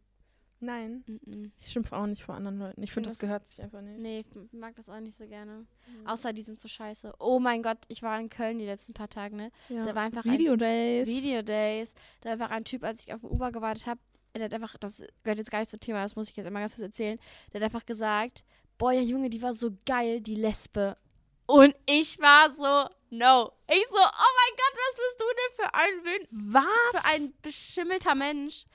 Nein, 0.61 1.05
Mm-mm. 1.07 1.53
ich 1.57 1.69
schimpfe 1.71 1.97
auch 1.97 2.07
nicht 2.07 2.25
vor 2.25 2.35
anderen 2.35 2.59
Leuten. 2.59 2.83
Ich 2.83 2.91
finde, 2.93 3.11
das- 3.11 3.19
das 3.19 3.29
gehört 3.29 3.47
sich 3.47 3.63
einfach 3.63 3.81
nicht. 3.81 4.01
Nee, 4.01 4.25
ich 4.29 4.53
mag 4.53 4.75
das 4.75 4.89
auch 4.89 4.99
nicht 4.99 5.17
so 5.17 5.25
gerne. 5.29 5.67
Außer 6.05 6.33
die 6.33 6.43
sind 6.43 6.59
so 6.59 6.67
scheiße. 6.67 7.13
Oh 7.21 7.39
mein 7.39 7.63
Gott, 7.63 7.79
ich 7.87 8.03
war 8.03 8.19
in 8.19 8.29
Köln 8.29 8.59
die 8.59 8.65
letzten 8.67 8.93
paar 8.93 9.09
Tage, 9.09 9.37
ne? 9.37 9.53
Ja. 9.69 9.83
Da 9.85 9.95
war 9.95 10.03
einfach 10.03 10.25
ein 10.25 10.33
Video 10.33 10.57
Days. 10.57 11.07
Video 11.07 11.43
Days. 11.43 11.95
Da 12.23 12.41
war 12.41 12.51
ein 12.51 12.65
Typ, 12.65 12.83
als 12.83 13.03
ich 13.07 13.15
auf 13.15 13.21
den 13.21 13.31
Uber 13.31 13.53
gewartet 13.53 13.87
habe, 13.87 14.01
der 14.35 14.47
hat 14.47 14.55
einfach, 14.55 14.77
das 14.79 15.05
gehört 15.23 15.39
jetzt 15.39 15.53
gar 15.53 15.61
nicht 15.61 15.71
zum 15.71 15.79
Thema, 15.79 16.03
das 16.03 16.17
muss 16.17 16.29
ich 16.29 16.35
jetzt 16.37 16.47
immer 16.47 16.59
ganz 16.59 16.73
kurz 16.75 16.83
erzählen. 16.83 17.21
Der 17.53 17.61
hat 17.61 17.65
einfach 17.67 17.87
gesagt, 17.87 18.45
boah, 18.79 18.93
ja 18.93 19.01
Junge, 19.01 19.29
die 19.29 19.43
war 19.43 19.53
so 19.53 19.71
geil, 19.85 20.21
die 20.21 20.37
Lesbe. 20.37 20.97
Und 21.47 21.75
ich 21.87 22.19
war 22.21 22.51
so, 22.51 22.89
no. 23.11 23.53
Ich 23.71 23.87
so, 23.89 23.97
oh 23.97 24.33
mein 24.37 24.57
Gott, 24.57 24.75
was 24.75 24.97
bist 24.97 25.21
du 25.21 25.25
denn 25.25 25.57
für 25.57 25.75
ein, 25.75 26.05
Win 26.05 26.53
Was? 26.53 26.65
für 26.93 27.05
ein 27.07 27.35
beschimmelter 27.43 28.15
Mensch? 28.15 28.67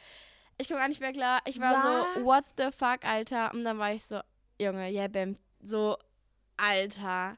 Ich 0.57 0.67
komme 0.67 0.79
gar 0.79 0.87
nicht 0.87 0.99
mehr 0.99 1.13
klar. 1.13 1.41
Ich 1.45 1.59
war 1.59 1.77
so, 1.77 2.21
Was? 2.21 2.25
what 2.25 2.43
the 2.57 2.71
fuck, 2.71 3.05
Alter. 3.05 3.53
Und 3.53 3.63
dann 3.63 3.77
war 3.77 3.93
ich 3.93 4.03
so, 4.03 4.19
Junge, 4.59 4.89
yeah, 4.89 5.07
bam. 5.07 5.37
So, 5.61 5.97
Alter. 6.57 7.37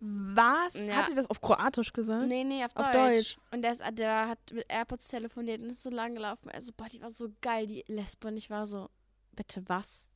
Was? 0.00 0.74
Ja. 0.74 0.96
Hat 0.96 1.08
ihr 1.08 1.14
das 1.14 1.30
auf 1.30 1.40
Kroatisch 1.40 1.92
gesagt? 1.92 2.26
Nee, 2.26 2.44
nee, 2.44 2.64
auf, 2.64 2.76
Auf 2.76 2.92
Deutsch. 2.92 3.16
Deutsch. 3.16 3.38
Und 3.50 3.62
der, 3.62 3.72
ist, 3.72 3.82
der 3.92 4.28
hat 4.28 4.38
mit 4.52 4.66
AirPods 4.68 5.08
telefoniert 5.08 5.60
und 5.60 5.70
ist 5.70 5.82
so 5.82 5.90
lang 5.90 6.14
gelaufen. 6.14 6.50
Also, 6.50 6.72
boah, 6.76 6.86
die 6.86 7.00
war 7.00 7.10
so 7.10 7.28
geil, 7.40 7.66
die 7.66 7.84
Lesbe. 7.88 8.28
Und 8.28 8.36
ich 8.36 8.50
war 8.50 8.66
so, 8.66 8.90
bitte 9.32 9.62
was? 9.66 10.08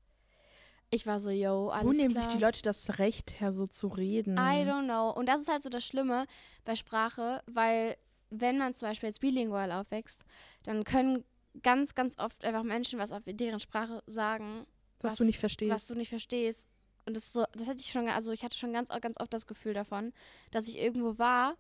Ich 0.90 1.06
war 1.06 1.20
so, 1.20 1.30
yo, 1.30 1.68
alles 1.68 1.86
Wo 1.86 1.92
nehmen 1.92 2.10
klar. 2.10 2.24
sich 2.24 2.32
die 2.34 2.42
Leute 2.42 2.62
das 2.62 2.98
Recht 2.98 3.40
her, 3.40 3.52
so 3.52 3.66
zu 3.66 3.86
reden? 3.88 4.34
I 4.36 4.64
don't 4.66 4.84
know. 4.84 5.10
Und 5.10 5.26
das 5.26 5.40
ist 5.40 5.48
halt 5.48 5.62
so 5.62 5.68
das 5.68 5.84
Schlimme 5.84 6.26
bei 6.64 6.74
Sprache, 6.74 7.42
weil 7.46 7.96
wenn 8.30 8.58
man 8.58 8.74
zum 8.74 8.88
Beispiel 8.88 9.08
jetzt 9.08 9.20
bilingual 9.20 9.70
aufwächst, 9.72 10.24
dann 10.64 10.82
können 10.84 11.24
ganz, 11.62 11.94
ganz 11.94 12.18
oft 12.18 12.44
einfach 12.44 12.62
Menschen 12.64 12.98
was 12.98 13.12
auf 13.12 13.22
deren 13.24 13.60
Sprache 13.60 14.02
sagen, 14.06 14.66
was, 15.00 15.12
was- 15.12 15.18
du 15.18 15.24
nicht 15.24 15.38
verstehst. 15.38 15.70
was 15.72 15.86
du 15.86 15.94
nicht 15.94 16.08
verstehst. 16.08 16.68
Und 17.06 17.16
das 17.16 17.32
so, 17.32 17.44
das 17.52 17.66
hatte 17.66 17.80
ich 17.80 17.90
schon, 17.90 18.08
also 18.08 18.30
ich 18.32 18.42
hatte 18.44 18.56
schon 18.56 18.72
ganz, 18.72 18.88
ganz 19.00 19.18
oft 19.20 19.32
das 19.32 19.46
Gefühl 19.46 19.74
davon, 19.74 20.12
dass 20.50 20.68
ich 20.68 20.76
irgendwo 20.78 21.18
war 21.18 21.54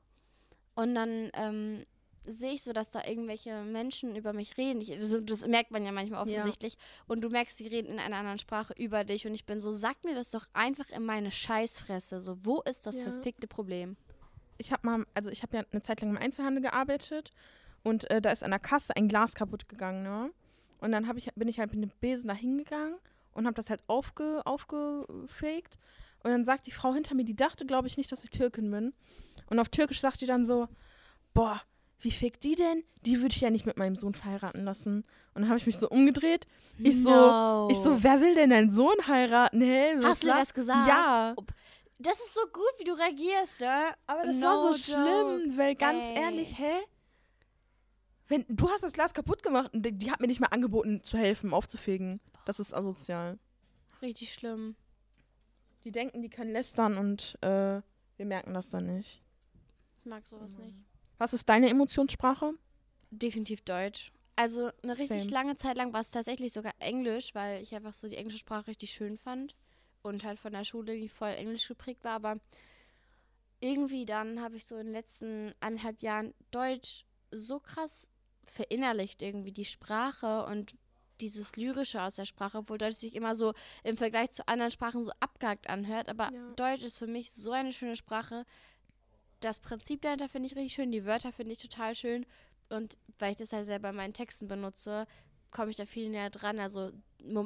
und 0.74 0.94
dann 0.94 1.30
ähm, 1.34 1.84
sehe 2.26 2.52
ich 2.52 2.62
so, 2.62 2.72
dass 2.72 2.90
da 2.90 3.04
irgendwelche 3.06 3.62
Menschen 3.62 4.16
über 4.16 4.32
mich 4.32 4.56
reden. 4.58 4.80
Ich, 4.80 4.92
also, 4.92 5.20
das 5.20 5.46
merkt 5.46 5.70
man 5.70 5.84
ja 5.84 5.92
manchmal 5.92 6.26
Ja. 6.28 6.38
offensichtlich. 6.40 6.76
Und 7.06 7.22
du 7.22 7.28
merkst, 7.28 7.56
sie 7.56 7.66
reden 7.66 7.92
in 7.92 7.98
einer 7.98 8.16
anderen 8.16 8.38
Sprache 8.38 8.74
über 8.76 9.04
dich. 9.04 9.26
Und 9.26 9.34
ich 9.34 9.46
bin 9.46 9.60
so, 9.60 9.70
sag 9.70 10.04
mir 10.04 10.14
das 10.14 10.30
doch 10.30 10.46
einfach 10.52 10.88
in 10.90 11.04
meine 11.04 11.30
Scheißfresse. 11.30 12.20
So, 12.20 12.44
wo 12.44 12.60
ist 12.62 12.86
das 12.86 13.04
Ja. 13.04 13.12
verfickte 13.12 13.46
Problem? 13.46 13.96
ich 14.60 14.72
habe 14.72 14.86
mal, 14.86 15.06
also 15.14 15.30
ich 15.30 15.42
habe 15.42 15.56
ja 15.56 15.64
eine 15.72 15.82
Zeit 15.82 16.02
lang 16.02 16.10
im 16.10 16.18
Einzelhandel 16.18 16.62
gearbeitet 16.62 17.32
und 17.82 18.10
äh, 18.10 18.20
da 18.20 18.30
ist 18.30 18.42
an 18.42 18.50
der 18.50 18.60
Kasse 18.60 18.94
ein 18.94 19.08
Glas 19.08 19.34
kaputt 19.34 19.68
gegangen, 19.68 20.02
ne? 20.02 20.30
Und 20.80 20.92
dann 20.92 21.10
ich, 21.16 21.30
bin 21.34 21.48
ich 21.48 21.58
halt 21.58 21.72
mit 21.74 21.82
dem 21.82 21.92
Besen 22.00 22.28
da 22.28 22.34
hingegangen 22.34 22.96
und 23.32 23.46
habe 23.46 23.54
das 23.54 23.70
halt 23.70 23.82
aufge, 23.86 24.42
aufgefegt. 24.44 25.78
Und 26.22 26.30
dann 26.30 26.44
sagt 26.44 26.66
die 26.66 26.72
Frau 26.72 26.92
hinter 26.94 27.14
mir, 27.14 27.24
die 27.24 27.36
dachte, 27.36 27.66
glaube 27.66 27.86
ich, 27.86 27.96
nicht, 27.96 28.12
dass 28.12 28.24
ich 28.24 28.30
Türkin 28.30 28.70
bin. 28.70 28.92
Und 29.48 29.58
auf 29.58 29.68
Türkisch 29.68 30.00
sagt 30.00 30.20
die 30.20 30.26
dann 30.26 30.46
so, 30.46 30.68
boah, 31.34 31.60
wie 32.00 32.10
fickt 32.10 32.44
die 32.44 32.54
denn? 32.54 32.82
Die 33.04 33.16
würde 33.22 33.34
ich 33.34 33.40
ja 33.40 33.50
nicht 33.50 33.66
mit 33.66 33.76
meinem 33.76 33.96
Sohn 33.96 34.14
verheiraten 34.14 34.64
lassen. 34.64 35.04
Und 35.34 35.42
dann 35.42 35.48
habe 35.48 35.58
ich 35.58 35.66
mich 35.66 35.78
so 35.78 35.88
umgedreht. 35.88 36.46
Ich 36.78 37.02
so, 37.02 37.10
No. 37.10 37.68
ich 37.70 37.76
so, 37.78 38.02
wer 38.02 38.20
will 38.20 38.34
denn 38.34 38.50
deinen 38.50 38.72
Sohn 38.72 38.96
heiraten? 39.06 39.60
Hä? 39.60 39.94
was 39.98 40.04
Hast 40.04 40.22
du 40.24 40.26
das 40.28 40.54
gesagt? 40.54 40.88
Ja. 40.88 41.34
Das 41.98 42.18
ist 42.18 42.32
so 42.34 42.40
gut, 42.52 42.72
wie 42.78 42.84
du 42.84 42.92
reagierst, 42.92 43.60
ne? 43.60 43.94
Aber 44.06 44.22
das 44.22 44.36
No 44.36 44.46
war 44.46 44.74
so 44.74 44.92
joke. 44.92 45.02
schlimm, 45.02 45.58
weil 45.58 45.74
ganz 45.74 46.02
Ey. 46.02 46.14
ehrlich, 46.22 46.58
hä? 46.58 46.72
Wenn 48.28 48.44
du 48.48 48.70
hast 48.70 48.82
das 48.82 48.92
Glas 48.92 49.12
kaputt 49.12 49.42
gemacht 49.42 49.74
und 49.74 49.84
die, 49.84 49.92
die 49.92 50.10
hat 50.10 50.20
mir 50.20 50.26
nicht 50.28 50.40
mal 50.40 50.46
angeboten 50.48 51.02
zu 51.02 51.18
helfen, 51.18 51.52
aufzufegen. 51.52 52.20
Das 52.46 52.60
ist 52.60 52.72
asozial. 52.72 53.38
Richtig 54.00 54.32
schlimm. 54.32 54.76
Die 55.84 55.90
denken, 55.92 56.22
die 56.22 56.30
können 56.30 56.52
lästern 56.52 56.96
und 56.96 57.36
äh, 57.42 57.80
wir 58.16 58.26
merken 58.26 58.54
das 58.54 58.70
dann 58.70 58.86
nicht. 58.86 59.22
Ich 59.98 60.06
mag 60.06 60.26
sowas 60.26 60.56
nicht. 60.56 60.86
Was 61.20 61.34
ist 61.34 61.50
deine 61.50 61.68
Emotionssprache? 61.68 62.54
Definitiv 63.10 63.60
Deutsch. 63.60 64.10
Also 64.36 64.70
eine 64.82 64.96
richtig 64.96 65.24
Same. 65.24 65.30
lange 65.32 65.56
Zeit 65.56 65.76
lang 65.76 65.92
war 65.92 66.00
es 66.00 66.10
tatsächlich 66.10 66.50
sogar 66.50 66.72
Englisch, 66.78 67.34
weil 67.34 67.62
ich 67.62 67.74
einfach 67.74 67.92
so 67.92 68.08
die 68.08 68.16
englische 68.16 68.38
Sprache 68.38 68.68
richtig 68.68 68.90
schön 68.92 69.18
fand 69.18 69.54
und 70.00 70.24
halt 70.24 70.38
von 70.38 70.52
der 70.54 70.64
Schule 70.64 70.94
irgendwie 70.94 71.10
voll 71.10 71.28
Englisch 71.28 71.68
geprägt 71.68 72.04
war. 72.04 72.12
Aber 72.12 72.36
irgendwie 73.60 74.06
dann 74.06 74.40
habe 74.40 74.56
ich 74.56 74.64
so 74.64 74.78
in 74.78 74.86
den 74.86 74.94
letzten 74.94 75.52
eineinhalb 75.60 76.00
Jahren 76.00 76.32
Deutsch 76.52 77.04
so 77.30 77.60
krass 77.60 78.08
verinnerlicht 78.46 79.20
irgendwie 79.20 79.52
die 79.52 79.66
Sprache 79.66 80.46
und 80.46 80.74
dieses 81.20 81.56
Lyrische 81.56 82.00
aus 82.00 82.14
der 82.14 82.24
Sprache, 82.24 82.58
obwohl 82.58 82.78
Deutsch 82.78 82.96
sich 82.96 83.14
immer 83.14 83.34
so 83.34 83.52
im 83.84 83.98
Vergleich 83.98 84.30
zu 84.30 84.48
anderen 84.48 84.70
Sprachen 84.70 85.02
so 85.02 85.12
abgehakt 85.20 85.68
anhört. 85.68 86.08
Aber 86.08 86.32
Ja. 86.32 86.52
Deutsch 86.56 86.82
ist 86.82 86.98
für 86.98 87.06
mich 87.06 87.30
so 87.30 87.52
eine 87.52 87.74
schöne 87.74 87.96
Sprache. 87.96 88.46
Das 89.40 89.58
Prinzip 89.58 90.02
dahinter 90.02 90.28
finde 90.28 90.46
ich 90.46 90.56
richtig 90.56 90.74
schön, 90.74 90.92
die 90.92 91.06
Wörter 91.06 91.32
finde 91.32 91.52
ich 91.52 91.58
total 91.58 91.94
schön. 91.94 92.26
Und 92.68 92.98
weil 93.18 93.32
ich 93.32 93.36
das 93.36 93.52
halt 93.52 93.66
selber 93.66 93.90
in 93.90 93.96
meinen 93.96 94.12
Texten 94.12 94.48
benutze, 94.48 95.06
komme 95.50 95.70
ich 95.70 95.76
da 95.76 95.86
viel 95.86 96.08
näher 96.08 96.30
dran. 96.30 96.60
Also 96.60 96.92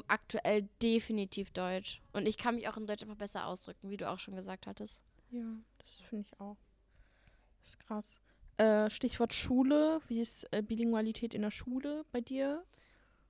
aktuell 0.07 0.69
definitiv 0.83 1.51
Deutsch. 1.51 2.01
Und 2.13 2.27
ich 2.27 2.37
kann 2.37 2.57
mich 2.57 2.69
auch 2.69 2.77
in 2.77 2.87
Deutsch 2.87 3.03
einfach 3.03 3.17
besser 3.17 3.47
ausdrücken, 3.47 3.91
wie 3.91 3.97
du 3.97 4.09
auch 4.09 4.19
schon 4.19 4.37
gesagt 4.37 4.67
hattest. 4.67 5.03
Ja, 5.31 5.57
das 5.79 6.01
finde 6.09 6.27
ich 6.27 6.41
auch. 6.41 6.57
Das 7.63 7.71
ist 7.71 7.81
krass. 7.81 8.21
Äh, 8.59 8.91
Stichwort 8.91 9.35
Schule. 9.35 10.01
Wie 10.09 10.21
ist 10.21 10.47
äh, 10.53 10.63
Bilingualität 10.63 11.35
in 11.35 11.43
der 11.43 11.51
Schule 11.51 12.05
bei 12.13 12.21
dir? 12.21 12.65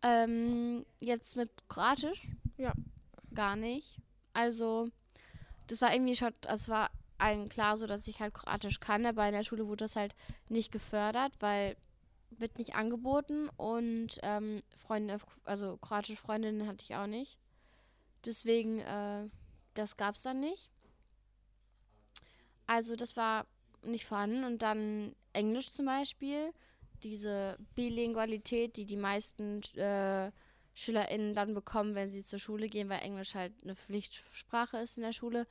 Ähm, 0.03 0.85
jetzt 1.01 1.37
mit 1.37 1.51
Kroatisch? 1.69 2.29
Ja. 2.59 2.75
Gar 3.33 3.57
nicht. 3.57 3.99
Also, 4.35 4.91
das 5.67 5.81
war 5.81 5.95
irgendwie 5.95 6.17
schon, 6.17 6.35
es 6.47 6.69
war 6.69 6.91
allen 7.19 7.49
klar 7.49 7.77
so, 7.77 7.87
dass 7.87 8.09
ich 8.09 8.21
halt 8.21 8.35
Kroatisch 8.35 8.81
kann, 8.81 9.07
aber 9.07 9.27
in 9.27 9.35
der 9.35 9.45
Schule 9.45 9.67
wurde 9.67 9.85
das 9.85 9.97
halt 9.97 10.15
nicht 10.49 10.73
gefördert, 10.73 11.35
weil 11.41 11.77
wird 12.31 12.59
nicht 12.59 12.75
angeboten 12.75 13.49
und 13.57 14.19
ähm, 14.23 14.63
Freunde, 14.77 15.19
also 15.45 15.77
kroatische 15.77 16.17
Freundinnen 16.17 16.67
hatte 16.67 16.85
ich 16.85 16.97
auch 16.97 17.07
nicht. 17.07 17.39
Deswegen, 18.25 18.81
äh, 18.81 19.29
das 19.75 19.97
gab's 19.97 20.23
dann 20.23 20.41
nicht. 20.41 20.71
Also 22.67 22.97
das 22.97 23.17
war 23.17 23.47
nicht 23.83 24.07
vorhanden 24.07 24.45
und 24.45 24.63
dann 24.63 25.15
Englisch 25.33 25.71
zum 25.71 25.87
Beispiel 25.87 26.53
diese 27.03 27.59
Bilingualität, 27.75 28.77
die 28.77 28.87
die 28.87 28.97
meisten 28.97 29.61
äh, 29.77 30.33
SchülerInnen 30.75 31.35
dann 31.35 31.55
bekommen, 31.55 31.95
wenn 31.95 32.11
sie 32.11 32.23
zur 32.23 32.39
Schule 32.39 32.69
gehen, 32.69 32.89
weil 32.89 33.03
Englisch 33.03 33.35
halt 33.35 33.53
eine 33.63 33.77
Pflichtsprache 33.77 34.79
ist 34.79 34.97
in 34.97 35.03
der 35.03 35.13
Schule. 35.13 35.47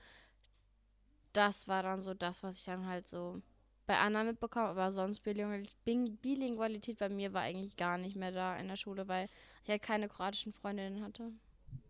Das 1.33 1.67
war 1.67 1.83
dann 1.83 2.01
so 2.01 2.13
das, 2.13 2.43
was 2.43 2.59
ich 2.59 2.65
dann 2.65 2.85
halt 2.85 3.07
so 3.07 3.41
bei 3.85 3.97
anderen 3.97 4.27
mitbekomme, 4.27 4.69
aber 4.69 4.91
sonst 4.91 5.21
Bilingualität, 5.21 6.99
bei 6.99 7.09
mir 7.09 7.33
war 7.33 7.41
eigentlich 7.41 7.75
gar 7.75 7.97
nicht 7.97 8.15
mehr 8.15 8.31
da 8.31 8.55
in 8.57 8.67
der 8.67 8.77
Schule, 8.77 9.07
weil 9.07 9.27
ich 9.63 9.69
halt 9.69 9.81
keine 9.81 10.07
kroatischen 10.07 10.53
Freundinnen 10.53 11.03
hatte. 11.03 11.31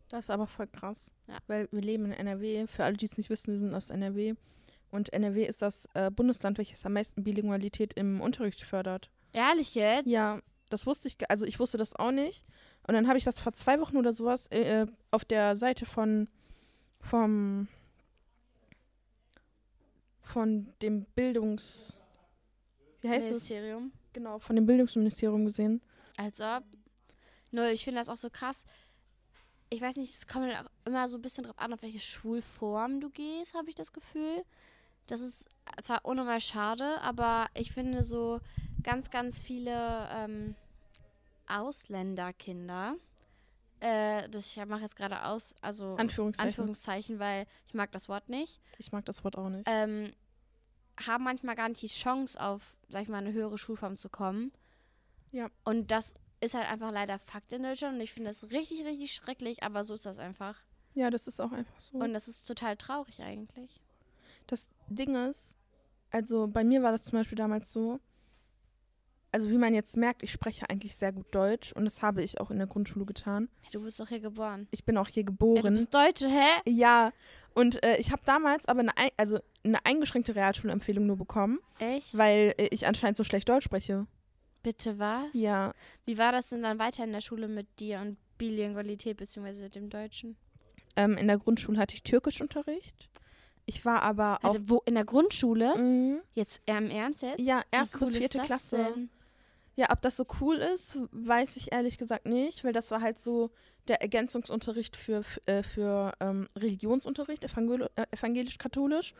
Das 0.10 0.26
ist 0.26 0.30
aber 0.30 0.48
voll 0.48 0.68
krass. 0.68 1.12
Ja. 1.28 1.38
Weil 1.48 1.68
wir 1.72 1.82
leben 1.82 2.06
in 2.06 2.12
NRW. 2.12 2.68
Für 2.68 2.84
alle, 2.84 2.98
die 2.98 3.06
es 3.06 3.18
nicht 3.18 3.30
wissen, 3.30 3.52
wir 3.52 3.60
sind 3.60 3.74
aus 3.74 3.90
NRW. 3.90 4.36
Und 4.92 5.12
NRW 5.12 5.46
ist 5.46 5.62
das 5.62 5.88
äh, 5.96 6.12
Bundesland, 6.12 6.58
welches 6.60 6.86
am 6.86 6.94
meisten 6.94 7.24
Bilingualität 7.24 7.94
im 7.94 8.22
Unterricht 8.22 8.62
fördert. 8.62 9.10
Ehrlich 9.32 9.74
jetzt? 9.74 10.06
Ja, 10.08 10.40
das 10.70 10.86
wusste 10.86 11.08
ich, 11.08 11.18
also 11.30 11.46
ich 11.46 11.60
wusste 11.60 11.78
das 11.78 11.96
auch 11.96 12.12
nicht. 12.12 12.46
Und 12.88 12.94
dann 12.94 13.08
habe 13.08 13.18
ich 13.18 13.24
das 13.24 13.40
vor 13.40 13.54
zwei 13.54 13.80
Wochen 13.80 13.98
oder 13.98 14.14
sowas 14.14 14.48
äh, 14.48 14.86
auf 15.10 15.26
der 15.26 15.56
Seite 15.56 15.86
von 15.86 16.28
vom 17.00 17.68
von 20.24 20.74
dem 20.82 21.06
Bildungs 21.16 21.98
wie 23.04 23.10
heißt 23.10 23.26
es? 23.26 23.32
Ministerium. 23.32 23.92
Genau, 24.14 24.40
von 24.40 24.56
dem 24.56 24.66
Bildungsministerium 24.66 25.46
gesehen. 25.46 25.82
Als 26.18 26.40
ob. 26.40 26.64
Null, 27.52 27.68
ich 27.68 27.84
finde 27.84 28.00
das 28.00 28.10
auch 28.10 28.18
so 28.18 28.30
krass. 28.30 28.66
Ich 29.70 29.82
weiß 29.82 29.98
nicht, 29.98 30.14
es 30.14 30.28
kommt 30.28 30.52
auch 30.52 30.70
immer 30.86 31.08
so 31.08 31.18
ein 31.18 31.22
bisschen 31.22 31.44
drauf 31.44 31.58
an, 31.60 31.74
auf 31.74 31.82
welche 31.82 32.00
Schulform 32.00 33.02
du 33.02 33.10
gehst, 33.10 33.54
habe 33.54 33.70
ich 33.70 33.76
das 33.76 33.92
Gefühl. 33.92 34.44
Das 35.08 35.20
ist 35.20 35.48
zwar 35.82 36.06
unnormal 36.06 36.40
schade, 36.40 37.02
aber 37.02 37.48
ich 37.54 37.72
finde 37.72 38.04
so 38.04 38.40
ganz, 38.84 39.10
ganz 39.10 39.42
viele 39.42 40.08
ähm, 40.16 40.56
Ausländerkinder, 41.48 42.96
äh, 43.84 44.30
das 44.30 44.56
ich 44.56 44.66
mache 44.66 44.82
jetzt 44.82 44.96
gerade 44.96 45.26
aus, 45.26 45.56
also 45.62 45.96
Anführungszeichen. 45.96 46.50
Anführungszeichen, 46.50 47.20
weil 47.20 47.46
ich 47.68 47.74
mag 47.74 47.92
das 47.92 48.08
Wort 48.08 48.30
nicht, 48.30 48.62
ich 48.78 48.92
mag 48.92 49.06
das 49.06 49.24
Wort 49.24 49.38
auch 49.38 49.50
nicht. 49.50 49.66
ähm, 49.68 50.14
haben 51.06 51.24
manchmal 51.26 51.56
gar 51.56 51.68
nicht 51.68 51.82
die 51.82 51.88
Chance 51.88 52.40
auf, 52.40 52.78
sag 52.88 53.04
ich 53.04 53.10
mal, 53.10 53.18
eine 53.18 53.34
höhere 53.34 53.58
Schulform 53.58 53.98
zu 53.98 54.10
kommen. 54.10 54.54
Ja. 55.32 55.50
Und 55.66 55.92
das 55.92 56.14
ist 56.40 56.54
halt 56.54 56.72
einfach 56.72 56.92
leider 56.92 57.20
Fakt 57.20 57.52
in 57.52 57.64
Deutschland 57.64 57.96
und 57.96 58.02
ich 58.02 58.14
finde 58.14 58.30
das 58.30 58.52
richtig, 58.52 58.86
richtig 58.86 59.12
schrecklich, 59.14 59.64
aber 59.64 59.84
so 59.84 59.96
ist 59.96 60.06
das 60.06 60.18
einfach. 60.20 60.56
Ja, 60.94 61.10
das 61.10 61.28
ist 61.28 61.42
auch 61.42 61.52
einfach 61.52 61.80
so. 61.82 61.98
Und 61.98 62.14
das 62.14 62.28
ist 62.28 62.46
total 62.46 62.78
traurig 62.78 63.22
eigentlich. 63.22 63.82
Das 64.48 64.70
Ding 64.88 65.16
ist, 65.16 65.58
also 66.12 66.48
bei 66.48 66.64
mir 66.64 66.84
war 66.84 66.92
das 66.92 67.04
zum 67.04 67.14
Beispiel 67.14 67.38
damals 67.38 67.74
so, 67.74 68.00
also 69.34 69.50
wie 69.50 69.58
man 69.58 69.74
jetzt 69.74 69.98
merkt, 69.98 70.24
ich 70.24 70.32
spreche 70.32 70.70
eigentlich 70.70 70.96
sehr 70.96 71.12
gut 71.12 71.26
Deutsch 71.36 71.74
und 71.74 71.84
das 71.86 72.02
habe 72.02 72.24
ich 72.24 72.40
auch 72.40 72.50
in 72.52 72.58
der 72.60 72.68
Grundschule 72.68 73.06
getan. 73.06 73.50
Du 73.72 73.82
bist 73.84 74.00
doch 74.00 74.08
hier 74.08 74.20
geboren. 74.22 74.68
Ich 74.72 74.86
bin 74.86 74.96
auch 74.98 75.08
hier 75.10 75.24
Ja, 75.24 75.26
du 75.26 75.32
geboren. 75.32 75.74
bist 75.74 75.94
Deutsche, 75.94 76.30
hä? 76.30 76.48
Ja, 76.70 77.12
und 77.54 77.84
äh, 77.84 77.98
ich 77.98 78.12
habe 78.12 78.22
damals 78.26 78.66
aber 78.68 78.80
eine, 78.82 78.96
ein- 78.98 79.12
also 79.18 79.40
eine 79.66 79.86
eingeschränkte 79.86 80.36
Realschulempfehlung 80.36 81.06
nur 81.06 81.18
bekommen, 81.18 81.60
Echt? 81.80 82.18
weil 82.18 82.54
äh, 82.58 82.68
ich 82.72 82.88
anscheinend 82.88 83.18
so 83.18 83.24
schlecht 83.24 83.50
Deutsch 83.50 83.66
spreche. 83.66 84.08
Bitte 84.62 84.98
was? 84.98 85.26
Ja, 85.34 85.74
Wie 86.06 86.18
war 86.18 86.32
das 86.32 86.50
denn 86.50 86.64
dann 86.64 86.80
weiter 86.80 87.04
in 87.04 87.12
der 87.12 87.20
Schule 87.22 87.48
mit 87.50 87.68
dir 87.82 88.00
und 88.00 88.18
Bilingualität 88.38 89.18
beziehungsweise 89.18 89.70
dem 89.70 89.90
Deutschen? 89.90 90.38
ähm, 90.96 91.18
in 91.18 91.28
der 91.28 91.38
Grundschule 91.40 91.80
hatte 91.80 91.96
ich 91.96 92.04
Türkischunterricht. 92.04 93.10
Ich 93.66 93.84
war 93.86 94.04
aber 94.04 94.38
auch. 94.42 94.50
Also 94.50 94.60
wo 94.70 94.82
in 94.86 94.94
der 94.96 95.06
Grundschule? 95.06 95.76
Mhm. 95.78 96.22
Jetzt 96.36 96.62
im 96.66 96.90
Ernst 96.90 97.24
jetzt? 97.24 97.40
ja, 97.40 97.62
erste 97.72 97.98
cool 98.00 98.08
bis 98.08 98.18
vierte 98.18 98.40
Klasse. 98.40 98.78
Denn? 98.96 99.10
Ja, 99.76 99.88
ob 99.92 100.02
das 100.02 100.16
so 100.18 100.26
cool 100.40 100.58
ist, 100.58 100.98
weiß 101.12 101.56
ich 101.58 101.72
ehrlich 101.72 101.98
gesagt 101.98 102.26
nicht, 102.28 102.64
weil 102.64 102.74
das 102.74 102.92
war 102.92 103.02
halt 103.02 103.20
so 103.20 103.50
der 103.88 104.02
Ergänzungsunterricht 104.02 104.96
für, 104.96 105.20
f- 105.22 105.42
äh, 105.48 105.64
für 105.64 106.14
ähm, 106.20 106.48
Religionsunterricht, 106.56 107.44
evangel 107.44 107.90
äh, 107.96 108.06
evangelisch-katholisch. 108.12 109.14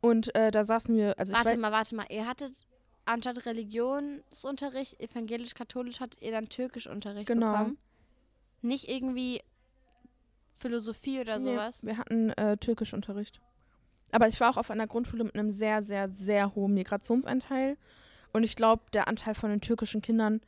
Und 0.00 0.34
äh, 0.34 0.50
da 0.50 0.64
saßen 0.64 0.96
wir, 0.96 1.16
also 1.18 1.32
Warte 1.32 1.56
mal, 1.56 1.70
warte 1.70 1.94
mal. 1.94 2.06
Ihr 2.10 2.26
hattet 2.26 2.66
anstatt 3.04 3.46
Religionsunterricht, 3.46 4.98
evangelisch-katholisch, 5.00 6.00
hattet 6.00 6.20
ihr 6.20 6.32
dann 6.32 6.48
Türkischunterricht 6.48 7.26
Genau. 7.28 7.52
bekommen? 7.52 7.78
Nicht 8.62 8.88
irgendwie 8.88 9.40
Philosophie 10.54 11.20
oder 11.20 11.38
nee, 11.38 11.44
sowas? 11.44 11.84
wir 11.86 11.96
hatten 11.96 12.30
äh, 12.30 12.56
Türkischunterricht. 12.56 13.40
Aber 14.12 14.26
ich 14.28 14.40
war 14.40 14.50
auch 14.50 14.56
auf 14.56 14.70
einer 14.70 14.86
Grundschule 14.88 15.24
mit 15.24 15.34
einem 15.36 15.52
sehr, 15.52 15.84
sehr, 15.84 16.08
sehr 16.08 16.54
hohen 16.54 16.74
Migrationsanteil. 16.74 17.76
Und 18.32 18.44
ich 18.44 18.56
glaube, 18.56 18.82
der 18.92 19.08
Anteil 19.08 19.34
von 19.34 19.50
den 19.50 19.60
türkischen 19.60 20.02
Kindern 20.02 20.40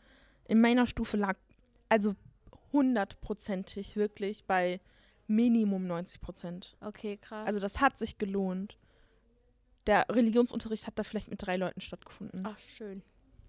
in 0.47 0.61
meiner 0.61 0.87
Stufe 0.87 1.17
lag 1.17 1.37
also 1.89 2.15
hundertprozentig 2.73 3.97
wirklich 3.97 4.45
bei 4.45 4.81
Minimum 5.27 5.87
90 5.87 6.21
Prozent. 6.21 6.77
Okay, 6.81 7.17
krass. 7.17 7.47
Also 7.47 7.61
das 7.61 7.81
hat 7.81 7.99
sich 7.99 8.19
gelohnt. 8.19 8.79
Der 9.87 10.07
Religionsunterricht 10.09 10.87
hat 10.87 10.99
da 10.99 11.03
vielleicht 11.03 11.29
mit 11.29 11.45
drei 11.45 11.57
Leuten 11.57 11.81
stattgefunden. 11.81 12.45
Ach, 12.47 12.59
schön. 12.59 13.03